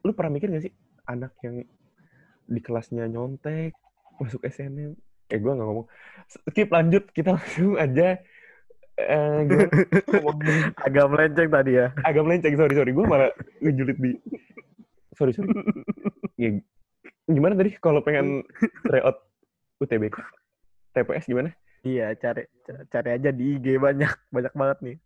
Lu 0.02 0.12
pernah 0.12 0.33
mikir 0.33 0.49
gak 0.49 0.62
sih 0.62 0.73
anak 1.04 1.33
yang 1.40 1.62
di 2.45 2.61
kelasnya 2.61 3.07
nyontek 3.07 3.73
masuk 4.19 4.42
SNM? 4.42 4.92
Eh, 5.28 5.38
gue 5.38 5.49
nggak 5.49 5.62
ngomong. 5.62 5.87
Skip 6.28 6.69
lanjut, 6.69 7.09
kita 7.11 7.33
langsung 7.33 7.76
aja 7.76 8.19
eh? 8.92 9.40
Ngomongin- 10.12 10.73
Agak 10.87 11.07
melenceng 11.07 11.49
tadi 11.49 11.73
ya. 11.75 11.97
agak 11.99 12.23
melenceng 12.23 12.54
sorry 12.54 12.75
sorry 12.75 12.92
gue 12.92 13.04
malah 13.04 13.33
ngejulit 13.59 13.97
di 13.97 14.12
sorry 15.16 15.33
sorry 15.37 15.50
ya, 16.40 16.59
gimana 17.28 17.54
tadi 17.54 17.76
kalau 17.81 18.00
pengen 18.00 18.42
tryout 18.87 19.21
UTBK 19.81 20.16
TPS 20.92 21.26
gimana 21.28 21.50
Iya, 21.83 22.14
cari 22.14 22.47
cari 22.87 23.11
aja 23.11 23.35
di 23.35 23.59
IG 23.59 23.75
banyak, 23.83 24.31
banyak 24.31 24.54
banget 24.54 24.78
nih. 24.87 24.97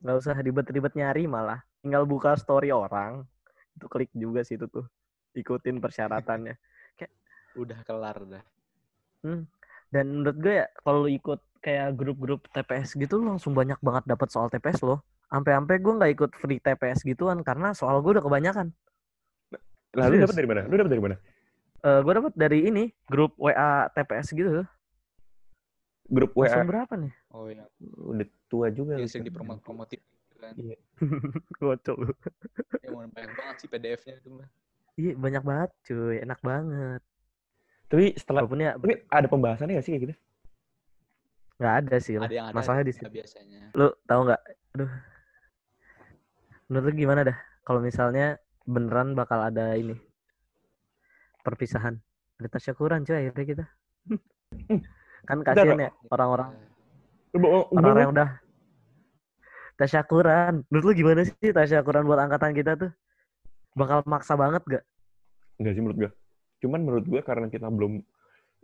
Nggak 0.00 0.16
usah 0.16 0.36
ribet-ribet 0.40 0.96
nyari 0.96 1.28
malah. 1.28 1.60
Tinggal 1.84 2.08
buka 2.08 2.32
story 2.40 2.72
orang, 2.72 3.28
itu 3.76 3.86
klik 3.92 4.08
juga 4.16 4.40
sih 4.48 4.56
itu 4.56 4.64
tuh. 4.64 4.88
Ikutin 5.36 5.84
persyaratannya. 5.84 6.56
Udah 7.60 7.84
kelar 7.84 8.16
dah. 8.24 8.44
Dan 9.92 10.24
menurut 10.24 10.36
gue 10.40 10.64
ya, 10.64 10.66
kalau 10.80 11.04
lu 11.04 11.12
ikut 11.12 11.40
kayak 11.60 12.00
grup-grup 12.00 12.48
TPS 12.48 12.96
gitu, 12.96 13.20
lu 13.20 13.36
langsung 13.36 13.52
banyak 13.52 13.76
banget 13.84 14.08
dapat 14.08 14.32
soal 14.32 14.48
TPS 14.48 14.80
loh. 14.88 15.04
Sampai-sampai 15.28 15.76
gue 15.84 15.92
nggak 16.00 16.12
ikut 16.16 16.30
free 16.40 16.64
TPS 16.64 17.04
gituan 17.04 17.44
karena 17.44 17.76
soal 17.76 18.00
gue 18.00 18.16
udah 18.16 18.24
kebanyakan. 18.24 18.72
Lah 19.94 20.06
lu 20.10 20.16
dapat 20.20 20.36
dari 20.36 20.48
mana 20.50 20.62
lu 20.66 20.74
dapat 20.78 20.92
dari 20.92 21.04
mana 21.04 21.16
Eh 21.84 22.00
gue 22.00 22.12
dapat 22.16 22.32
dari 22.32 22.58
ini 22.64 22.84
grup 23.12 23.36
WA 23.36 23.92
TPS 23.92 24.32
gitu. 24.32 24.64
grup 26.08 26.32
Langsung 26.32 26.64
WA 26.64 26.70
berapa 26.72 26.92
nih? 26.96 27.12
Oh 27.28 27.44
yang 27.52 27.68
udah 28.08 28.24
tua 28.48 28.72
juga 28.72 28.96
yang 28.96 29.04
lu 29.04 29.08
sering 29.12 29.28
kan. 29.28 29.32
dipromot-promotin 29.36 30.00
kan. 30.40 30.56
Gocok 31.60 31.96
lu. 32.00 32.08
Ya 32.80 32.88
mau 32.88 33.04
banyak 33.04 33.32
banget 33.36 33.56
sih 33.60 33.68
PDF-nya 33.68 34.16
itu 34.16 34.32
mah. 34.32 34.48
Iya 34.96 35.12
banyak 35.12 35.42
banget 35.44 35.70
cuy, 35.84 36.16
enak 36.24 36.40
banget. 36.40 37.02
tapi 37.84 38.16
setelah 38.16 38.48
Walaupun 38.48 38.64
ya 38.64 38.72
tapi 38.80 38.94
ada 39.12 39.28
pembahasannya 39.28 39.76
gak 39.76 39.84
sih 39.84 39.92
kayak 39.92 40.04
gitu 40.08 40.14
nggak 41.54 41.74
ada 41.84 41.96
sih. 42.02 42.18
Ada 42.18 42.34
yang 42.34 42.46
ada 42.50 42.56
Masalahnya 42.56 42.86
di 42.90 42.94
situ. 42.96 43.06
biasanya. 43.06 43.70
Lu 43.78 43.94
tahu 44.08 44.20
nggak? 44.26 44.42
Aduh. 44.74 44.90
Menurut 46.66 46.84
lu 46.90 46.92
gimana 46.98 47.20
dah? 47.22 47.38
Kalau 47.62 47.78
misalnya 47.78 48.42
beneran 48.64 49.12
bakal 49.12 49.40
ada 49.44 49.76
ini 49.76 49.96
perpisahan. 51.44 52.00
Ada 52.40 52.48
tasyakuran 52.58 53.04
cuy 53.04 53.16
akhirnya 53.16 53.44
kita. 53.44 53.64
kan 55.28 55.40
kasihan 55.40 55.88
ya 55.88 55.90
orang-orang 56.12 56.52
orang-orang 57.72 58.02
yang 58.04 58.12
udah 58.14 58.30
tasyakuran. 59.78 60.62
Menurut 60.70 60.84
lu 60.84 60.92
gimana 60.94 61.20
sih 61.26 61.50
tasyakuran 61.50 62.06
buat 62.06 62.20
angkatan 62.20 62.52
kita 62.54 62.78
tuh? 62.78 62.90
Bakal 63.74 64.06
maksa 64.06 64.38
banget 64.38 64.62
gak? 64.66 64.84
Enggak 65.58 65.72
sih 65.74 65.82
menurut 65.82 65.98
gue. 65.98 66.10
Cuman 66.62 66.80
menurut 66.86 67.04
gue 67.06 67.20
karena 67.26 67.46
kita 67.50 67.66
belum 67.66 67.98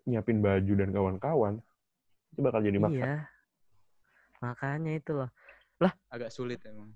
nyiapin 0.07 0.41
baju 0.41 0.73
dan 0.81 0.91
kawan-kawan, 0.95 1.55
itu 2.33 2.41
bakal 2.41 2.61
jadi 2.63 2.79
maksa. 2.79 3.05
Iya. 3.05 3.17
Makanya 4.41 4.93
itu 4.97 5.13
loh. 5.13 5.31
Agak 6.09 6.31
sulit 6.33 6.63
emang. 6.65 6.95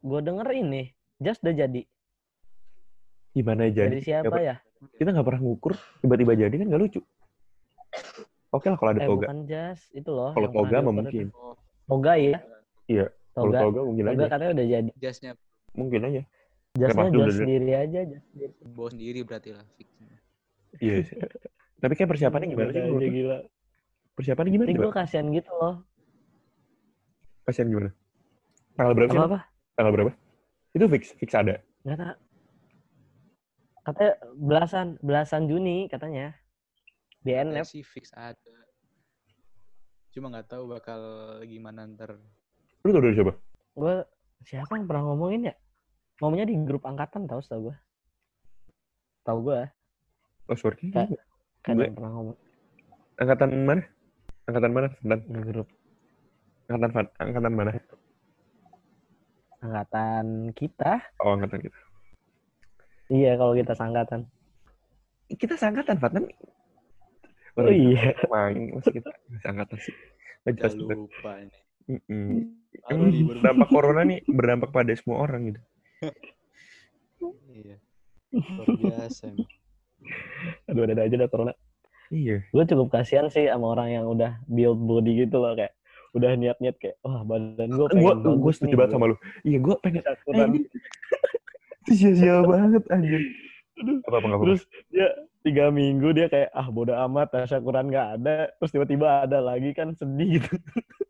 Gue 0.00 0.20
denger 0.24 0.48
ini, 0.56 0.88
Just 1.20 1.44
udah 1.44 1.54
jadi. 1.54 1.82
Gimana 3.30 3.68
jadi? 3.68 3.92
Dari 3.92 4.02
siapa 4.02 4.36
ya? 4.40 4.56
Kita 4.96 5.12
nggak 5.12 5.22
pernah 5.22 5.40
ngukur, 5.40 5.76
tiba-tiba 6.00 6.32
jadi 6.34 6.50
kan 6.50 6.66
nggak 6.66 6.80
lucu. 6.80 7.00
Oke 8.50 8.66
lah 8.66 8.74
kalau 8.74 8.90
ada 8.90 9.00
Eh 9.00 9.06
toga. 9.06 9.26
bukan 9.28 9.38
Just, 9.44 9.84
itu 9.92 10.10
loh. 10.10 10.32
Kalau 10.32 10.48
toga 10.50 10.76
mah 10.80 10.92
mungkin. 10.92 11.28
Toga 11.86 12.12
ya? 12.16 12.40
Iya, 12.88 13.06
Kalau 13.30 13.52
Toga. 13.52 13.58
toga 13.62 13.80
mungkin 13.84 14.04
Toga 14.04 14.16
aja. 14.16 14.26
katanya 14.26 14.50
udah 14.50 14.66
jadi. 14.66 14.90
Jasnya 14.98 15.30
Mungkin 15.70 16.00
aja. 16.02 16.22
Just 16.72 16.96
udah- 16.96 17.30
sendiri 17.30 17.70
aja. 17.76 18.00
Just 18.02 18.26
sendiri. 18.26 18.52
bawa 18.66 18.88
sendiri 18.90 19.20
berarti 19.22 19.50
lah. 19.54 19.64
Iya. 20.80 20.94
sih. 21.04 21.16
Tapi 21.78 21.92
kayak 21.94 22.10
persiapannya 22.10 22.48
gimana 22.48 22.70
sih? 22.70 22.80
Menurut 22.82 22.98
aja 22.98 23.06
lu? 23.06 23.14
gila. 23.14 23.38
Persiapannya 24.16 24.50
gimana 24.50 24.66
Tapi 24.66 24.78
gue 24.80 24.92
kasihan 24.92 25.26
gitu 25.30 25.50
loh. 25.54 25.74
Kasihan 27.44 27.68
gimana? 27.68 27.90
Tanggal 28.74 28.92
berapa 28.96 29.10
sih? 29.10 29.18
Apa-apa? 29.18 29.38
Tanggal 29.78 29.92
berapa? 29.94 30.10
Itu 30.70 30.84
fix, 30.86 31.14
fix 31.18 31.30
ada. 31.34 31.58
Nggak 31.82 31.98
tahu. 31.98 32.14
Katanya 33.80 34.12
belasan, 34.36 34.86
belasan 35.00 35.42
Juni 35.46 35.88
katanya. 35.88 36.36
Di 37.20 37.34
Katanya 37.34 37.60
NF. 37.60 37.66
sih 37.66 37.82
fix 37.82 38.12
ada. 38.12 38.54
Cuma 40.10 40.30
nggak 40.30 40.48
tahu 40.48 40.70
bakal 40.70 41.00
gimana 41.44 41.86
ntar. 41.86 42.18
Lu 42.82 42.90
tau 42.90 43.02
dari 43.02 43.14
siapa? 43.14 43.34
Gue, 43.74 43.94
siapa 44.42 44.72
yang 44.74 44.86
pernah 44.86 45.04
ngomongin 45.06 45.50
ya? 45.50 45.54
Ngomongnya 46.20 46.46
di 46.48 46.56
grup 46.60 46.84
angkatan 46.84 47.24
tau 47.24 47.40
setahu 47.40 47.70
gue. 47.70 47.76
Tahu 49.22 49.38
gue, 49.46 49.60
Oh, 50.50 50.58
sorry. 50.58 50.90
Kayak- 50.90 51.14
kan 51.62 51.76
yang 51.76 51.94
pernah 51.94 52.10
ngomong 52.10 52.36
Angkatan 53.20 53.50
mana? 53.62 53.82
Angkatan 54.48 54.70
mana? 54.72 54.88
Angkatan, 54.98 55.20
di 55.28 55.40
grup 55.46 55.68
angkatan, 56.66 57.06
angkatan 57.20 57.52
mana? 57.52 57.70
Angkatan 59.60 60.50
kita. 60.56 61.04
Oh, 61.20 61.36
angkatan 61.36 61.60
kita. 61.64 61.78
Iya, 63.10 63.36
kalau 63.36 63.52
kita 63.54 63.72
sangkatan. 63.74 64.26
Kita 65.30 65.54
seangkatan, 65.54 65.96
Fatan. 65.98 66.26
Oh 67.58 67.66
iya. 67.66 68.14
Main, 68.30 68.74
masa 68.78 68.90
kita 68.90 69.10
seangkatan 69.42 69.78
sih? 69.78 69.94
Bener. 70.46 70.70
lupa 70.96 71.32
ini. 71.36 71.58
Emang 72.88 73.10
nih, 73.10 73.22
baru- 73.26 73.42
dampak 73.42 73.68
corona 73.68 74.02
nih 74.06 74.18
berdampak 74.24 74.70
pada 74.70 74.94
semua 74.94 75.26
orang 75.26 75.52
gitu. 75.52 75.60
Iya. 77.50 77.76
Luar 78.32 78.66
biasa. 78.78 79.26
Aduh, 80.70 80.82
ada 80.86 81.02
aja 81.02 81.14
dah 81.18 81.28
corona. 81.28 81.52
Iya. 82.10 82.46
Gue 82.54 82.64
cukup 82.66 82.88
kasihan 82.94 83.26
sih 83.28 83.50
sama 83.50 83.74
orang 83.74 83.90
yang 83.90 84.04
udah 84.06 84.38
build 84.46 84.78
body 84.80 85.26
gitu 85.26 85.42
loh. 85.42 85.52
Kayak 85.58 85.74
udah 86.10 86.30
niat-niat 86.34 86.76
kayak, 86.82 86.96
wah 87.06 87.22
badan 87.22 87.70
gue 87.70 87.86
Gue 87.86 87.88
pengen 87.94 88.38
gue 88.42 88.52
setuju 88.52 88.74
banget 88.74 88.92
sama 88.94 89.06
lu. 89.10 89.16
Iya, 89.46 89.58
gue 89.62 89.74
pengen. 89.82 90.02
Sia-sia 91.86 92.34
banget 92.52 92.84
anjir. 92.90 93.22
Apa 94.06 94.16
apa? 94.20 94.44
Terus 94.44 94.62
dia 94.92 95.08
tiga 95.40 95.72
minggu 95.72 96.12
dia 96.12 96.28
kayak 96.28 96.52
ah 96.52 96.68
bodo 96.68 96.92
amat 96.92 97.32
tasyakuran 97.32 97.88
nggak 97.88 98.08
ada 98.20 98.52
terus 98.60 98.72
tiba-tiba 98.76 99.24
ada 99.24 99.40
lagi 99.40 99.72
kan 99.72 99.96
sedih 99.96 100.36
gitu 100.36 100.52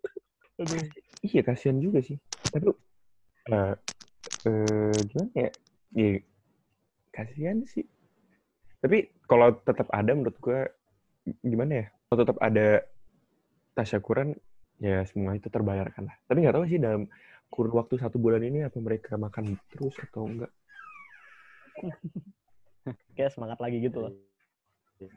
Aduh. 0.61 0.87
Iya 1.25 1.41
kasihan 1.45 1.81
juga 1.81 2.05
sih. 2.05 2.21
Tapi 2.53 2.69
nah, 3.49 3.73
eh, 4.45 4.93
gimana 5.09 5.33
ya? 5.35 5.51
Iya 5.97 6.11
kasihan 7.11 7.59
sih. 7.65 7.85
Tapi 8.81 9.09
kalau 9.25 9.57
tetap 9.65 9.89
ada 9.93 10.13
menurut 10.13 10.37
gue 10.37 10.61
gimana 11.45 11.85
ya? 11.85 11.87
Kalau 12.09 12.19
tetap 12.25 12.39
ada 12.45 12.69
tasyakuran 13.73 14.37
ya 14.81 15.05
semua 15.05 15.37
itu 15.37 15.53
terbayarkan 15.53 16.09
lah. 16.09 16.17
Tapi 16.25 16.41
nggak 16.41 16.57
tahu 16.57 16.65
sih 16.67 16.81
dalam 16.81 17.05
kurun 17.53 17.77
waktu 17.77 18.01
satu 18.01 18.17
bulan 18.17 18.41
ini 18.41 18.65
apa 18.65 18.81
mereka 18.81 19.21
makan 19.21 19.61
terus 19.71 19.95
atau 20.01 20.25
enggak. 20.27 20.51
kayak 23.17 23.33
semangat 23.37 23.61
lagi 23.61 23.77
gitu 23.85 24.09
loh 24.09 24.13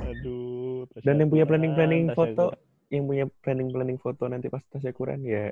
aduh 0.00 0.86
Dan 1.02 1.20
yang 1.20 1.30
punya 1.30 1.44
planning-planning 1.46 2.14
foto, 2.14 2.54
yang 2.90 3.04
punya 3.06 3.24
planning-planning 3.42 3.98
foto 3.98 4.24
nanti 4.30 4.46
pas 4.46 4.62
tasyakuran 4.70 5.22
ya 5.26 5.50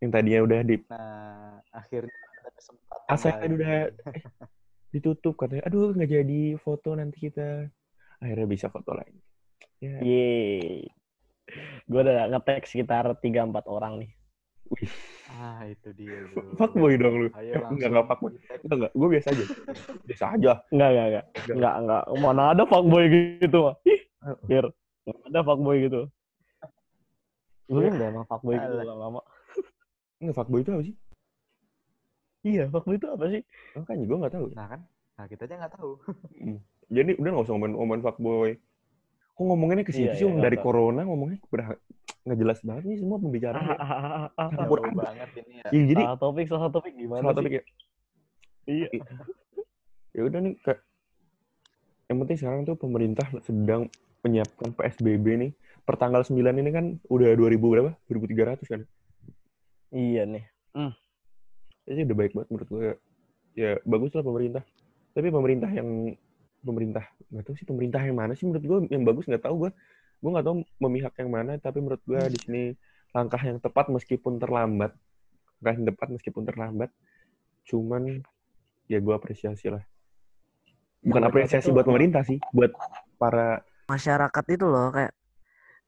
yang 0.00 0.10
tadinya 0.12 0.40
udah 0.44 0.60
di 0.64 0.76
Nah, 0.88 1.60
akhirnya 1.72 2.12
ada 2.40 2.50
kesempatan. 2.56 3.08
asa 3.08 3.28
lagi. 3.36 3.52
udah 3.56 3.74
eh, 3.92 4.24
ditutup 4.90 5.34
katanya 5.36 5.62
aduh 5.68 5.92
nggak 5.92 6.10
jadi 6.10 6.40
foto 6.60 6.96
nanti 6.96 7.28
kita 7.30 7.68
akhirnya 8.20 8.46
bisa 8.48 8.66
foto 8.72 8.96
lagi 8.96 9.20
ya 9.80 9.96
Yeay. 9.98 10.86
Gue 11.84 12.00
udah 12.00 12.28
ngetek 12.28 12.62
sekitar 12.64 13.04
3-4 13.16 13.26
orang 13.66 13.92
nih. 13.98 14.10
Ah, 15.28 15.66
itu 15.66 15.90
dia. 15.92 16.22
bro. 16.28 16.46
fuckboy 16.60 16.94
dong 16.94 17.14
lu 17.16 17.28
Ayo 17.32 17.58
langsung. 17.58 17.74
enggak 17.74 17.88
enggak 17.90 18.06
fuckboy 18.06 18.30
enggak 18.30 18.76
enggak 18.76 18.92
gue 18.92 19.08
biasa 19.08 19.28
aja 19.28 19.44
biasa 20.04 20.24
aja 20.30 20.52
Enggak, 20.70 20.88
enggak, 20.90 21.06
enggak. 21.08 21.24
Enggak, 21.50 21.74
enggak. 21.76 22.02
Mana 22.16 22.42
ada 22.52 22.64
fuckboy 22.64 23.04
gitu 23.36 23.58
mah. 23.60 23.74
Ih, 23.82 24.00
Fir. 24.46 24.64
Nggak 25.02 25.18
ada 25.26 25.40
fuckboy 25.42 25.76
gitu. 25.80 26.00
Gue 27.66 27.80
kan 27.84 27.92
emang 27.96 28.26
fuckboy 28.26 28.54
gitu 28.54 28.72
Alah. 28.72 28.84
lama-lama. 28.86 29.20
enggak 30.20 30.36
fuckboy 30.36 30.60
itu 30.60 30.70
apa 30.70 30.84
sih 30.84 30.96
Iya, 32.40 32.64
fuckboy 32.68 32.94
itu 32.94 33.06
apa 33.06 33.24
sih? 33.28 33.42
makanya 33.74 34.04
gue 34.06 34.16
nggak 34.16 34.32
tahu 34.32 34.46
Nah 34.54 34.66
kan, 34.66 34.80
nah 35.14 35.26
kita 35.26 35.44
aja 35.44 35.54
nggak 35.58 35.74
tahu. 35.74 35.92
jadi 36.88 37.10
udah 37.16 37.30
nggak 37.30 37.44
usah 37.44 37.52
ngomongin 37.52 37.74
ngomongin 37.74 38.02
fuckboy 38.02 38.50
kok 39.40 39.48
ngomonginnya 39.48 39.88
ke 39.88 39.92
situ 39.96 40.04
Iya, 40.04 40.20
sih 40.20 40.28
iya, 40.28 40.36
dari 40.36 40.60
corona 40.60 41.00
ngomongnya 41.00 41.40
udah 41.48 41.72
nggak 42.28 42.36
jelas 42.36 42.60
banget 42.60 42.84
nih 42.92 42.98
semua 43.00 43.16
pembicaraan 43.16 43.64
Ah, 43.64 43.72
ah, 43.72 43.88
ah, 43.88 44.04
ah, 44.04 44.28
ah. 44.36 44.48
Campur 44.52 44.84
banget 44.92 45.28
ini 45.40 45.64
ya. 45.64 45.68
ya, 45.72 45.82
jadi 45.88 46.02
Salah 46.04 46.20
topik, 46.20 46.46
salah 46.52 46.68
topik 46.68 46.92
gimana 46.92 47.24
salah 47.24 47.32
sih? 47.32 47.38
topik 47.40 47.52
ya. 47.56 47.62
Iya. 48.68 48.88
ya 50.12 50.20
udah 50.28 50.38
nih 50.44 50.54
kayak 50.60 50.80
yang 52.12 52.18
penting 52.20 52.36
sekarang 52.36 52.60
tuh 52.68 52.76
pemerintah 52.76 53.24
sedang 53.40 53.88
menyiapkan 54.20 54.76
PSBB 54.76 55.26
nih. 55.40 55.50
Per 55.80 55.96
tanggal 55.96 56.20
9 56.20 56.36
ini 56.36 56.70
kan 56.70 56.86
udah 57.08 57.32
2000 57.32 57.56
berapa? 57.56 57.90
2300 58.12 58.68
kan? 58.68 58.80
Iya 59.90 60.28
nih. 60.28 60.44
ya 61.88 61.92
sih 61.96 62.04
udah 62.04 62.14
baik 62.14 62.36
banget 62.36 62.48
menurut 62.52 62.68
gue 62.68 62.88
ya 63.56 63.80
bagus 63.82 64.12
lah 64.12 64.20
pemerintah. 64.20 64.62
Tapi 65.10 65.32
pemerintah 65.32 65.70
yang 65.72 66.12
pemerintah 66.60 67.04
nggak 67.30 67.44
tahu 67.46 67.54
sih 67.56 67.66
pemerintah 67.66 68.00
yang 68.04 68.16
mana 68.16 68.32
sih 68.36 68.44
menurut 68.44 68.64
gue 68.64 68.78
yang 68.92 69.04
bagus 69.04 69.24
nggak 69.26 69.44
tahu 69.44 69.66
gue 69.66 69.70
gue 70.20 70.30
nggak 70.30 70.46
tahu 70.46 70.56
memihak 70.80 71.14
yang 71.16 71.30
mana 71.32 71.56
tapi 71.56 71.80
menurut 71.80 72.02
gue 72.04 72.20
di 72.32 72.38
sini 72.38 72.62
langkah 73.16 73.40
yang 73.40 73.58
tepat 73.58 73.88
meskipun 73.88 74.36
terlambat 74.36 74.92
langkah 75.60 75.74
yang 75.80 75.86
tepat 75.88 76.08
meskipun 76.12 76.42
terlambat 76.44 76.90
cuman 77.64 78.20
ya 78.86 78.98
gue 79.00 79.14
apresiasi 79.14 79.72
lah 79.72 79.82
bukan 81.00 81.22
apresiasi 81.24 81.72
buat 81.72 81.88
pemerintah 81.88 82.20
sih 82.26 82.36
buat 82.52 82.72
para 83.16 83.64
Masyarakat 83.90 84.44
itu 84.54 84.66
loh 84.70 84.94
kayak 84.94 85.10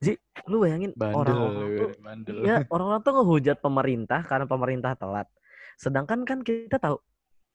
Ji, 0.02 0.18
lu 0.50 0.66
bayangin 0.66 0.90
Bandel, 0.98 1.14
orang-orang 1.14 1.70
tuh 1.78 1.90
bandel. 2.02 2.36
ya 2.42 2.66
orang-orang 2.66 3.00
tuh 3.06 3.12
ngehujat 3.14 3.58
pemerintah 3.62 4.20
karena 4.26 4.50
pemerintah 4.50 4.98
telat. 4.98 5.30
Sedangkan 5.78 6.26
kan 6.26 6.42
kita 6.42 6.82
tahu 6.82 6.98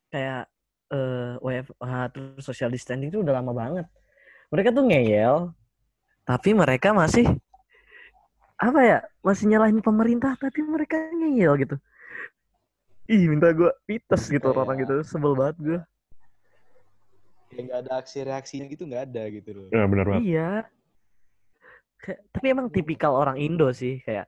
kayak 0.07 0.47
eh 0.87 1.33
WFH 1.39 1.91
terus 2.09 2.41
social 2.41 2.69
distancing 2.69 3.09
itu 3.09 3.19
udah 3.19 3.35
lama 3.35 3.51
banget. 3.51 3.85
Mereka 4.47 4.71
tuh 4.71 4.83
ngeyel, 4.83 5.51
tapi 6.23 6.51
mereka 6.51 6.91
masih 6.91 7.27
apa 8.57 8.79
ya 8.81 8.97
masih 9.21 9.45
nyalahin 9.47 9.79
pemerintah 9.79 10.33
tapi 10.33 10.61
mereka 10.61 10.97
ngeyel 11.11 11.53
gitu. 11.59 11.75
Ih 13.07 13.27
minta 13.27 13.51
gue 13.51 13.71
pites 13.85 14.27
gitu 14.27 14.43
Kayak- 14.43 14.59
orang 14.59 14.75
gitu 14.79 14.95
sebel 15.03 15.31
banget 15.31 15.57
gue. 15.59 15.79
Ya 17.47 17.59
nggak 17.63 17.79
ada 17.79 17.91
aksi 17.99 18.17
reaksinya 18.21 18.67
gitu 18.67 18.83
nggak 18.83 19.03
ada 19.07 19.23
gitu 19.31 19.49
loh. 19.51 19.67
ya 19.71 19.87
benar 19.87 20.05
banget 20.05 20.23
Iya. 20.25 20.51
Kayak- 21.97 22.21
tapi 22.29 22.45
emang 22.51 22.67
tipikal 22.67 23.15
orang 23.15 23.39
Indo 23.39 23.71
sih 23.71 23.99
kayak 24.01 24.27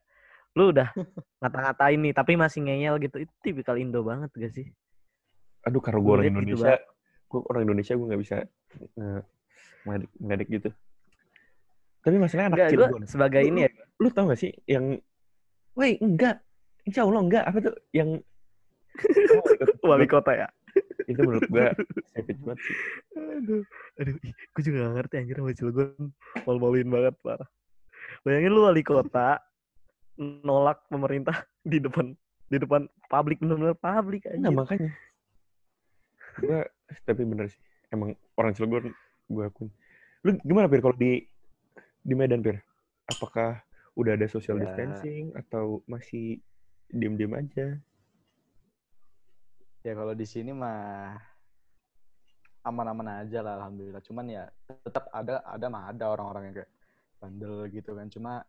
lu 0.55 0.71
udah 0.71 0.87
ngata-ngatain 1.43 1.99
nih 1.99 2.13
tapi 2.13 2.33
masih 2.35 2.63
ngeyel 2.63 2.95
gitu 2.99 3.17
itu 3.21 3.33
tipikal 3.39 3.75
Indo 3.75 4.01
banget 4.01 4.31
gak 4.31 4.51
sih? 4.51 4.67
Aduh 5.63 5.81
karena 5.83 5.99
gue 5.99 6.11
orang 6.11 6.25
Sulit 6.25 6.31
gitu, 6.31 6.39
Indonesia 6.55 6.75
gue 7.29 7.39
orang 7.45 7.61
Indonesia 7.67 7.93
gue 7.93 8.05
nggak 8.09 8.21
bisa 8.21 8.35
nge- 8.95 9.25
ngeledek 9.85 10.11
ngeledek 10.17 10.47
gitu 10.49 10.69
tapi 11.99 12.15
masalahnya 12.15 12.47
anak 12.55 12.59
Cilegon 12.71 13.03
sebagai 13.05 13.41
ini 13.43 13.59
ya. 13.67 13.71
lu 13.99 14.07
tau 14.09 14.31
gak 14.31 14.39
sih 14.39 14.51
yang 14.65 14.95
woi 15.75 15.99
enggak 15.99 16.39
insya 16.87 17.03
Allah 17.03 17.21
enggak 17.21 17.43
apa 17.43 17.57
tuh 17.59 17.75
yang 17.91 18.09
Wali 19.89 20.07
kota 20.09 20.35
ya. 20.35 20.47
itu 21.07 21.19
menurut 21.23 21.47
gue 21.47 21.65
savage 22.11 22.41
banget 22.43 22.59
sih 22.61 22.75
Aduh, 23.15 23.63
aduh, 23.95 24.15
gue 24.19 24.61
juga 24.63 24.77
gak 24.85 24.93
ngerti 24.99 25.13
anjir 25.19 25.35
sama 25.39 25.51
Cilegon 25.55 25.91
malu-maluin 26.43 26.87
banget 26.89 27.15
parah. 27.23 27.49
Bayangin 28.23 28.51
lu 28.51 28.61
wali 28.67 28.83
kota 28.83 29.39
nolak 30.19 30.83
pemerintah 30.91 31.47
di 31.63 31.79
depan 31.79 32.11
di 32.49 32.57
depan 32.59 32.85
publik 33.07 33.39
bener-bener 33.39 33.77
publik 33.77 34.27
Nah 34.27 34.51
anjir. 34.51 34.55
makanya 34.55 34.89
gue 36.39 36.59
tapi 37.05 37.21
bener 37.27 37.51
sih 37.51 37.59
emang 37.91 38.15
orang 38.35 38.55
Cilegon 38.55 38.89
gue 39.29 39.43
akun 39.45 39.69
lu 40.25 40.35
gimana 40.43 40.65
Pir 40.67 40.81
kalau 40.81 40.97
di 40.97 41.23
di 41.99 42.13
Medan 42.15 42.41
Pir 42.41 42.59
apakah 43.07 43.59
udah 43.95 44.15
ada 44.15 44.25
social 44.31 44.57
Ya. 44.57 44.71
distancing 44.71 45.35
atau 45.35 45.83
masih 45.85 46.39
diem-diem 46.89 47.35
aja 47.35 47.67
Ya 49.79 49.95
kalau 49.95 50.11
di 50.11 50.27
sini 50.27 50.51
mah 50.51 51.15
aman-aman 52.67 53.23
aja 53.23 53.39
lah 53.39 53.63
alhamdulillah. 53.63 54.03
Cuman 54.03 54.27
ya 54.27 54.43
tetap 54.67 55.07
ada 55.15 55.39
ada 55.47 55.65
mah 55.71 55.87
ada 55.87 56.11
orang-orang 56.11 56.51
yang 56.51 56.55
kayak 56.61 56.71
bandel 57.23 57.63
gitu 57.71 57.95
kan. 57.95 58.11
Cuma 58.11 58.43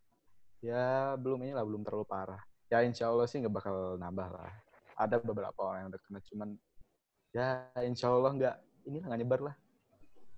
ya 0.59 1.15
belum 1.15 1.47
ini 1.47 1.55
lah 1.55 1.63
belum 1.63 1.87
terlalu 1.87 2.03
parah. 2.03 2.43
Ya 2.67 2.83
insya 2.83 3.15
Allah 3.15 3.31
sih 3.31 3.39
nggak 3.39 3.55
bakal 3.55 3.95
nambah 3.95 4.27
lah. 4.27 4.51
Ada 4.99 5.23
beberapa 5.23 5.55
orang 5.63 5.87
yang 5.87 5.91
udah 5.95 6.03
kena 6.03 6.21
cuman 6.35 6.49
ya 7.31 7.71
insya 7.87 8.11
Allah 8.11 8.35
nggak 8.35 8.57
ini 8.91 8.99
nggak 9.03 9.19
nyebar 9.23 9.41
lah. 9.51 9.55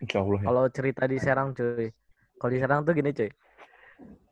Insya 0.03 0.21
Allah 0.21 0.39
ya 0.43 0.47
Kalau 0.49 0.65
cerita 0.69 1.03
di 1.09 1.17
Serang 1.21 1.57
cuy. 1.57 1.89
Kalau 2.37 2.51
di 2.53 2.59
Serang 2.61 2.81
tuh 2.85 2.93
gini 2.93 3.11
cuy. 3.15 3.31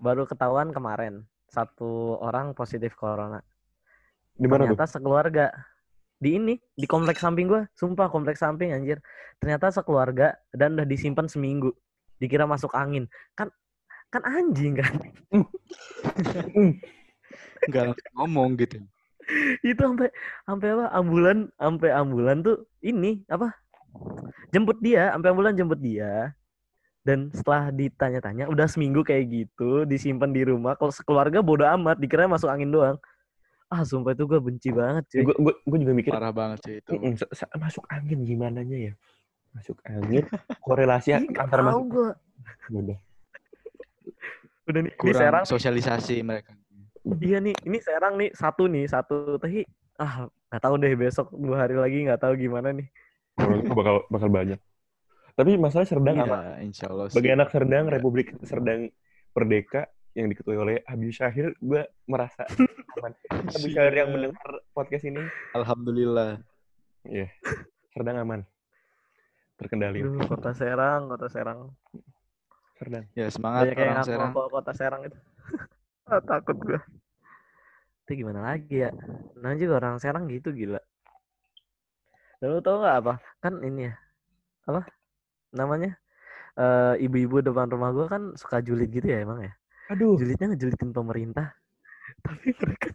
Baru 0.00 0.26
ketahuan 0.26 0.74
kemarin 0.74 1.24
satu 1.50 2.18
orang 2.20 2.54
positif 2.54 2.94
corona. 2.94 3.42
di 4.40 4.48
mana 4.48 4.64
tuh 4.64 4.72
Ternyata 4.72 4.86
sekeluarga 4.88 5.46
di 6.16 6.30
ini 6.36 6.54
di 6.76 6.86
kompleks 6.88 7.20
samping 7.20 7.48
gua, 7.48 7.68
sumpah 7.76 8.08
kompleks 8.08 8.40
samping 8.40 8.72
anjir. 8.72 9.00
Ternyata 9.40 9.72
sekeluarga 9.72 10.36
dan 10.52 10.76
udah 10.76 10.88
disimpan 10.88 11.28
seminggu. 11.28 11.72
Dikira 12.20 12.46
masuk 12.48 12.72
angin. 12.76 13.08
Kan 13.36 13.52
kan 14.08 14.22
anjing 14.24 14.80
kan. 14.80 14.94
Nggak 17.68 17.82
langsung 17.92 18.12
ngomong 18.16 18.56
gitu. 18.58 18.80
Itu 19.62 19.80
sampai 19.80 20.08
sampai 20.44 20.68
apa? 20.74 20.86
Ambulan 20.92 21.38
sampai 21.54 21.88
ambulan 21.90 22.36
tuh 22.42 22.56
ini 22.80 23.22
apa? 23.26 23.54
Jemput 24.50 24.78
dia, 24.82 25.14
sampai 25.14 25.28
ambulan 25.30 25.54
jemput 25.54 25.78
dia. 25.78 26.34
Dan 27.00 27.32
setelah 27.32 27.72
ditanya-tanya 27.72 28.44
udah 28.46 28.66
seminggu 28.68 29.00
kayak 29.00 29.24
gitu 29.30 29.88
disimpan 29.88 30.28
di 30.28 30.44
rumah. 30.44 30.76
Kalau 30.76 30.92
sekeluarga 30.92 31.40
bodo 31.40 31.64
amat, 31.64 31.96
dikira 31.96 32.28
masuk 32.28 32.52
angin 32.52 32.68
doang. 32.68 32.96
Ah, 33.70 33.86
sumpah 33.86 34.12
itu 34.12 34.26
gue 34.26 34.40
benci 34.42 34.68
banget 34.74 35.06
cuy. 35.08 35.22
gue 35.24 35.34
gue 35.38 35.54
gue 35.62 35.78
juga 35.80 35.92
mikir 35.94 36.10
Parah 36.10 36.34
banget 36.34 36.58
sih 36.66 36.74
itu. 36.82 36.90
"Mm-mm, 36.90 37.14
sa- 37.14 37.30
sa- 37.32 37.52
masuk 37.54 37.86
angin 37.86 38.26
gimana 38.26 38.66
ya 38.66 38.92
masuk 39.54 39.78
angin 39.86 40.26
korelasi 40.66 41.14
tahu 41.34 41.62
masuk 41.62 41.86
gua. 41.86 42.10
udah 42.70 42.98
Udah 44.70 44.80
nih, 44.86 44.92
ini 44.94 45.10
Kurang 45.10 45.46
sosialisasi 45.46 46.22
mereka. 46.22 46.54
Iya 47.02 47.38
nih, 47.38 47.56
ini 47.64 47.78
Serang 47.78 48.14
nih 48.14 48.30
satu 48.30 48.64
nih 48.64 48.84
satu 48.84 49.36
tapi 49.36 49.64
ah 49.96 50.24
nggak 50.46 50.60
tahu 50.60 50.74
deh 50.76 50.92
besok 50.94 51.32
dua 51.32 51.64
hari 51.64 51.74
lagi 51.74 52.04
nggak 52.04 52.20
tahu 52.20 52.36
gimana 52.36 52.70
nih. 52.70 52.88
Bakal 53.66 54.04
bakal 54.06 54.28
banyak 54.28 54.60
tapi 55.32 55.56
masalah 55.56 55.88
Serdang 55.88 56.16
Iya, 56.16 56.26
apa 56.26 56.38
insya 56.60 56.86
Allah 56.86 57.08
sih. 57.08 57.16
bagi 57.16 57.30
anak 57.30 57.48
Serdang 57.48 57.84
Iya. 57.86 57.92
Republik 57.96 58.36
Serdang 58.42 58.92
Merdeka 59.30 59.88
yang 60.12 60.28
diketuai 60.28 60.58
oleh 60.58 60.76
Abi 60.84 61.08
Syahir 61.08 61.56
gue 61.56 61.80
merasa 62.04 62.44
aman 62.98 63.14
Abi 63.56 63.68
Syahir 63.70 63.94
yang 63.96 64.10
mendengar 64.10 64.44
podcast 64.70 65.06
ini 65.06 65.22
Alhamdulillah. 65.54 66.36
ya 67.02 67.30
Serdang 67.88 68.16
aman 68.18 68.40
terkendali 69.56 70.02
Aduh, 70.02 70.20
kota 70.26 70.52
Serang, 70.52 71.08
kota 71.08 71.28
Serang. 71.28 71.72
Ya 71.96 71.96
Serdang 72.76 73.04
Banyak 73.08 73.30
semangat 73.30 73.64
yang 73.70 73.88
orang 73.88 74.04
Serang. 74.04 74.32
kota 74.34 74.72
Serang 74.74 75.02
itu. 75.06 75.16
ah, 76.10 76.22
takut 76.22 76.56
gua. 76.58 76.80
Itu 78.04 78.10
gimana 78.18 78.42
lagi 78.42 78.82
ya? 78.82 78.90
Nah 79.38 79.54
juga 79.54 79.78
orang 79.78 80.02
Serang 80.02 80.26
gitu 80.26 80.50
gila. 80.50 80.82
Dan 82.42 82.56
lu 82.56 82.60
tau 82.60 82.82
gak 82.82 82.96
apa? 83.06 83.14
Kan 83.38 83.62
ini 83.62 83.88
ya. 83.88 83.94
Apa? 84.66 84.82
Namanya? 85.54 85.94
Eh, 86.58 87.06
ibu-ibu 87.06 87.40
depan 87.40 87.70
rumah 87.70 87.94
gua 87.94 88.06
kan 88.10 88.22
suka 88.34 88.58
julid 88.60 88.90
gitu 88.90 89.06
ya 89.06 89.22
emang 89.22 89.46
ya. 89.46 89.52
aduh 89.90 90.14
Julidnya 90.18 90.54
ngejulitin 90.54 90.90
pemerintah. 90.90 91.54
Tapi 92.26 92.54
mereka 92.58 92.88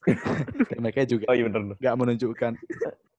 Mereka 0.80 1.00
juga 1.04 1.24
oh 1.28 1.36
iya 1.36 1.44
bener 1.46 1.60
bener 1.60 1.76
nggak 1.76 1.96
menunjukkan 1.96 2.52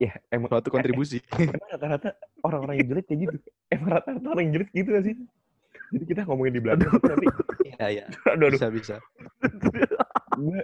ya 0.02 0.12
emang 0.34 0.48
suatu 0.50 0.68
kontribusi. 0.72 1.22
rata-rata 1.72 2.18
orang-orang 2.42 2.82
yang 2.82 2.86
jelek 2.94 3.06
kayak 3.06 3.20
gitu 3.28 3.36
emang 3.70 3.88
rata-rata 3.98 4.26
orang 4.26 4.42
yang 4.50 4.54
jelek 4.58 4.70
gitu 4.74 4.88
gak 4.90 5.04
sih 5.06 5.14
jadi 5.92 6.04
kita 6.08 6.20
ngomongin 6.24 6.54
di 6.56 6.62
belakang 6.64 6.90
tapi 6.98 7.26
nanti 7.28 7.68
Iya, 7.82 7.86
iya. 7.88 8.04
aduh 8.32 8.46
aduh. 8.48 8.58
Bisa, 8.58 8.68
bisa. 8.72 8.96
gue 10.38 10.60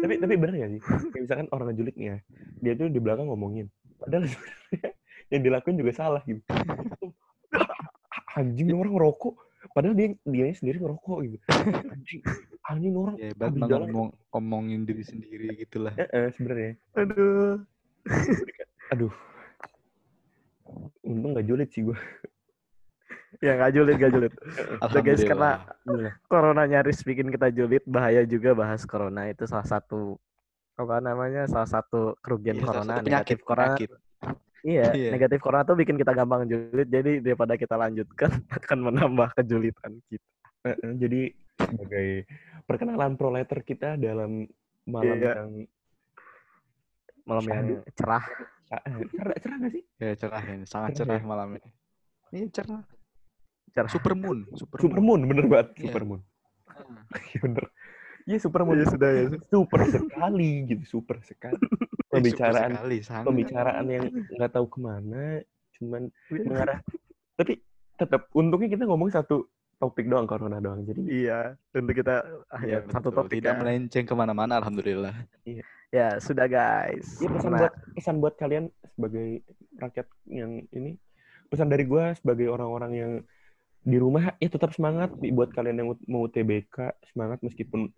tapi 0.00 0.14
tapi 0.22 0.34
bener 0.40 0.54
gak 0.56 0.70
sih? 0.76 0.80
Kayak 1.12 1.22
misalkan 1.28 1.48
orang 1.52 1.76
julid 1.76 1.94
nih 1.96 2.06
ya 2.08 2.16
dia 2.64 2.72
tuh 2.74 2.88
di 2.88 3.00
belakang 3.00 3.28
ngomongin. 3.28 3.66
Padahal 4.00 4.26
sebenarnya 4.26 4.90
yang 5.32 5.42
dilakuin 5.44 5.76
juga 5.76 5.92
salah 5.92 6.22
gitu. 6.24 6.40
Anjing 8.38 8.66
nih 8.70 8.76
orang 8.78 8.94
ngerokok. 8.96 9.34
Padahal 9.74 9.94
dia 9.98 10.08
dia 10.24 10.44
sendiri 10.56 10.78
ngerokok 10.80 11.16
gitu. 11.26 11.36
Anjing 11.92 12.20
anjing 12.68 12.94
orang 13.00 13.16
Ya, 13.16 13.32
habis 13.36 13.62
jalan. 13.64 13.88
ngomong 13.88 14.08
ngomongin 14.32 14.80
diri 14.84 15.04
sendiri 15.04 15.46
gitulah. 15.56 15.92
Eh, 15.96 16.08
eh, 16.08 16.26
sebenarnya. 16.36 16.72
Aduh. 16.96 17.60
aduh. 18.92 19.12
Untung 21.04 21.32
gak 21.32 21.48
julid 21.48 21.68
sih 21.72 21.80
gue 21.84 21.96
Ya 23.38 23.54
nggak 23.54 23.70
julid, 23.70 23.94
nggak 23.96 24.12
julid. 24.12 24.32
Udah 24.84 25.00
guys, 25.00 25.22
karena 25.22 25.50
Alhamdulillah. 25.62 26.14
corona 26.26 26.62
nyaris 26.64 26.98
bikin 27.00 27.28
kita 27.28 27.48
julid, 27.48 27.86
bahaya 27.86 28.22
juga 28.22 28.50
bahas 28.52 28.82
corona 28.82 29.26
itu 29.26 29.46
salah 29.46 29.62
satu 29.64 30.18
apa 30.74 30.98
namanya 30.98 31.42
salah 31.44 31.66
satu 31.66 32.14
kerugian 32.18 32.54
Iya, 32.54 32.62
salah 32.62 32.70
corona 32.72 32.92
satu 32.92 32.98
penyakit, 33.00 33.10
negatif 33.10 33.38
corona 33.42 33.66
penyakit. 33.68 33.90
iya 34.62 34.86
Iya. 34.98 35.10
negatif 35.10 35.38
corona 35.38 35.62
tuh 35.62 35.74
bikin 35.74 35.96
kita 35.96 36.12
gampang 36.12 36.46
julid 36.46 36.86
jadi 36.86 37.12
daripada 37.18 37.54
kita 37.54 37.74
lanjutkan 37.74 38.30
akan 38.58 38.78
menambah 38.84 39.28
kejulitan 39.34 39.98
kita 40.06 40.26
jadi 40.94 41.34
sebagai 41.56 42.08
perkenalan 42.62 43.14
proletar 43.14 43.58
kita 43.60 43.94
dalam 43.94 44.46
malam 44.84 45.18
Iya. 45.18 45.30
yang 45.34 45.50
malam 47.24 47.44
yang 47.44 47.66
cerah 47.92 48.24
eh, 48.70 48.82
cerah, 49.10 49.34
cerah 49.36 49.56
gak 49.58 49.70
sih 49.74 49.82
Ya 49.98 50.10
cerah 50.14 50.42
ini, 50.44 50.62
sangat 50.62 50.90
Cerah 50.94 51.18
cerah 51.18 51.22
malam 51.24 51.58
ini. 51.58 51.70
Ini 52.30 52.46
cerah. 52.54 52.86
Cerah 53.70 53.90
Supermoon, 53.90 54.38
supermoon. 54.52 54.82
Supermoon 54.82 55.20
bener 55.24 55.44
banget 55.46 55.68
Iya. 55.74 55.82
Supermoon 55.84 56.20
Ah. 56.68 57.02
Iya 57.28 57.38
bener 57.42 57.64
Iya 58.24 58.38
Supermoon 58.38 58.76
Iya, 58.76 58.86
sudah, 58.86 59.10
ya. 59.10 59.24
super 59.48 59.80
sekali 59.84 60.50
gitu 60.66 60.84
super 60.84 61.16
sekali 61.20 61.56
super 61.60 62.12
pembicaraan 62.12 62.70
sekali, 62.74 62.96
sangat. 63.00 63.24
pembicaraan 63.24 63.86
yang 63.86 64.04
nggak 64.30 64.50
tahu 64.50 64.66
ke 64.66 64.78
mana 64.78 65.22
cuman 65.74 66.02
mengarah 66.28 66.78
tapi 67.34 67.62
tetap 67.94 68.26
untungnya 68.32 68.68
kita 68.68 68.84
ngomong 68.84 69.08
satu 69.08 69.46
topik 69.74 70.06
doang 70.06 70.26
corona 70.26 70.58
doang. 70.58 70.82
Jadi 70.82 71.06
Iya, 71.22 71.54
untuk 71.70 71.94
kita 71.94 72.26
ah, 72.46 72.62
ya, 72.62 72.82
satu 72.84 73.08
betul. 73.08 73.16
topik 73.16 73.32
tidak 73.38 73.54
ya. 73.54 73.58
melenceng 73.58 74.04
ke 74.04 74.14
mana-mana 74.14 74.58
alhamdulillah 74.58 75.14
Ya, 75.88 76.18
sudah 76.18 76.44
guys. 76.44 77.06
ya 77.16 77.30
pesan 77.30 77.48
Nah, 77.48 77.58
buat 77.60 77.72
pesan 77.94 78.16
buat 78.18 78.34
kalian 78.34 78.64
sebagai 78.88 79.40
rakyat 79.76 80.06
yang 80.26 80.66
ini 80.68 80.98
pesan 81.46 81.66
dari 81.66 81.86
gua 81.86 82.10
sebagai 82.12 82.46
orang-orang 82.46 82.92
yang 82.92 83.12
di 83.88 83.96
rumah 83.96 84.36
ya 84.36 84.48
tetap 84.52 84.76
semangat 84.76 85.16
buat 85.16 85.48
kalian 85.56 85.80
yang 85.80 85.88
mau 86.04 86.28
TBK 86.28 86.92
semangat 87.08 87.40
meskipun 87.40 87.88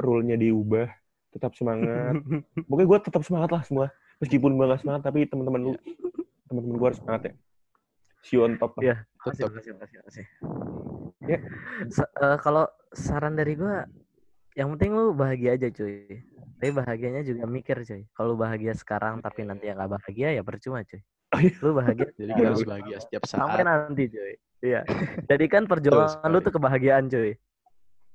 rule-nya 0.00 0.40
diubah 0.40 0.88
tetap 1.36 1.52
semangat 1.52 2.16
pokoknya 2.68 2.88
gue 2.88 2.98
tetap 3.04 3.22
semangat 3.28 3.50
lah 3.52 3.62
semua 3.68 3.86
meskipun 4.24 4.56
gue 4.56 4.64
gak 4.72 4.80
semangat 4.80 5.02
tapi 5.04 5.28
teman-teman 5.28 5.60
lu 5.60 5.72
teman-teman 6.48 6.76
gue 6.80 6.88
harus 6.88 7.00
semangat 7.04 7.22
ya 7.28 7.34
see 8.24 8.40
you 8.40 8.42
on 8.42 8.56
top 8.56 8.72
lah. 8.80 8.82
Iya. 8.82 8.96
Tetap. 9.20 9.52
Makasih, 9.52 9.72
makasih, 9.76 9.98
makasih. 10.00 10.26
Ya. 11.28 11.38
Sa- 11.92 12.12
eh, 12.16 12.38
kalau 12.40 12.64
saran 12.96 13.36
dari 13.36 13.54
gua, 13.56 13.84
yang 14.56 14.72
penting 14.74 14.96
lu 14.96 15.12
bahagia 15.12 15.60
aja 15.60 15.68
cuy. 15.68 16.24
Tapi 16.56 16.70
bahagianya 16.72 17.20
juga 17.20 17.44
mikir 17.44 17.84
cuy. 17.84 18.08
Kalau 18.16 18.34
bahagia 18.40 18.72
sekarang 18.72 19.20
tapi 19.20 19.44
nanti 19.44 19.68
yang 19.68 19.76
gak 19.76 20.00
bahagia 20.00 20.32
ya 20.32 20.42
percuma 20.42 20.80
cuy. 20.82 21.04
Iya. 21.36 21.52
Lu 21.64 21.72
bahagia 21.76 22.08
jadi 22.16 22.32
Iya, 22.32 22.36
kita 22.40 22.48
harus 22.48 22.64
bahagia 22.64 22.96
setiap 23.04 23.22
sampai 23.28 23.60
saat 23.60 23.68
nanti 23.68 24.04
cuy. 24.08 24.34
Iya. 24.64 24.80
Jadi 25.30 25.44
kan 25.46 25.68
perjuangan 25.68 26.24
lu 26.26 26.40
tuh 26.40 26.48
kebahagiaan 26.50 27.06
cuy. 27.06 27.36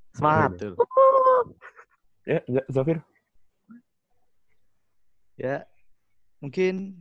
Semangat. 0.09 0.57
betul 0.57 0.73
ya 2.25 2.41
Z- 2.43 2.67
Zafir 2.67 2.97
ya 5.35 5.63
mungkin 6.39 6.99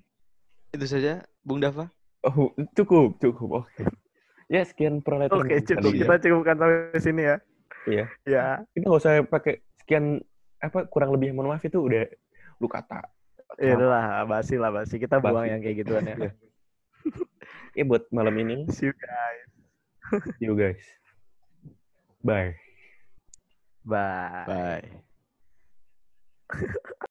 itu 0.70 0.84
saja 0.84 1.20
Bung 1.40 1.58
Dava 1.58 1.88
oh 2.22 2.48
cukup 2.72 3.16
cukup 3.18 3.64
oke 3.64 3.82
ya 4.46 4.62
sekian 4.62 5.00
proletar 5.00 5.36
Oke, 5.36 5.56
News 5.56 5.66
cukup. 5.66 5.90
ya. 5.90 6.04
Kita 6.06 6.14
cukupkan 6.22 6.56
sampai 6.56 7.00
sini 7.00 7.22
ya. 7.24 7.36
Iya. 7.84 8.04
Ya. 8.24 8.44
kita 8.72 8.84
nggak 8.86 9.00
usah 9.00 9.12
pakai 9.24 9.54
sekian 9.76 10.20
apa 10.58 10.84
kurang 10.86 11.12
lebih 11.12 11.32
mohon 11.32 11.50
maaf 11.50 11.62
itu 11.62 11.76
udah 11.78 12.04
lu 12.56 12.66
kata 12.66 13.04
Ya 13.56 13.74
lah, 13.74 14.22
basi 14.22 14.54
lah 14.54 14.68
basi. 14.68 15.00
Kita 15.00 15.18
buang 15.18 15.42
Basi. 15.42 15.50
yang 15.50 15.60
kayak 15.60 15.76
gituan 15.80 16.04
ya. 16.04 16.16
Ya 17.76 17.84
buat 17.86 18.08
malam 18.10 18.34
ini 18.42 18.66
See 18.74 18.90
you 18.90 18.94
guys. 18.96 19.48
see 20.38 20.46
you 20.48 20.56
guys 20.56 20.80
bye 22.24 22.56
Bye. 23.84 24.44
bye 24.44 24.84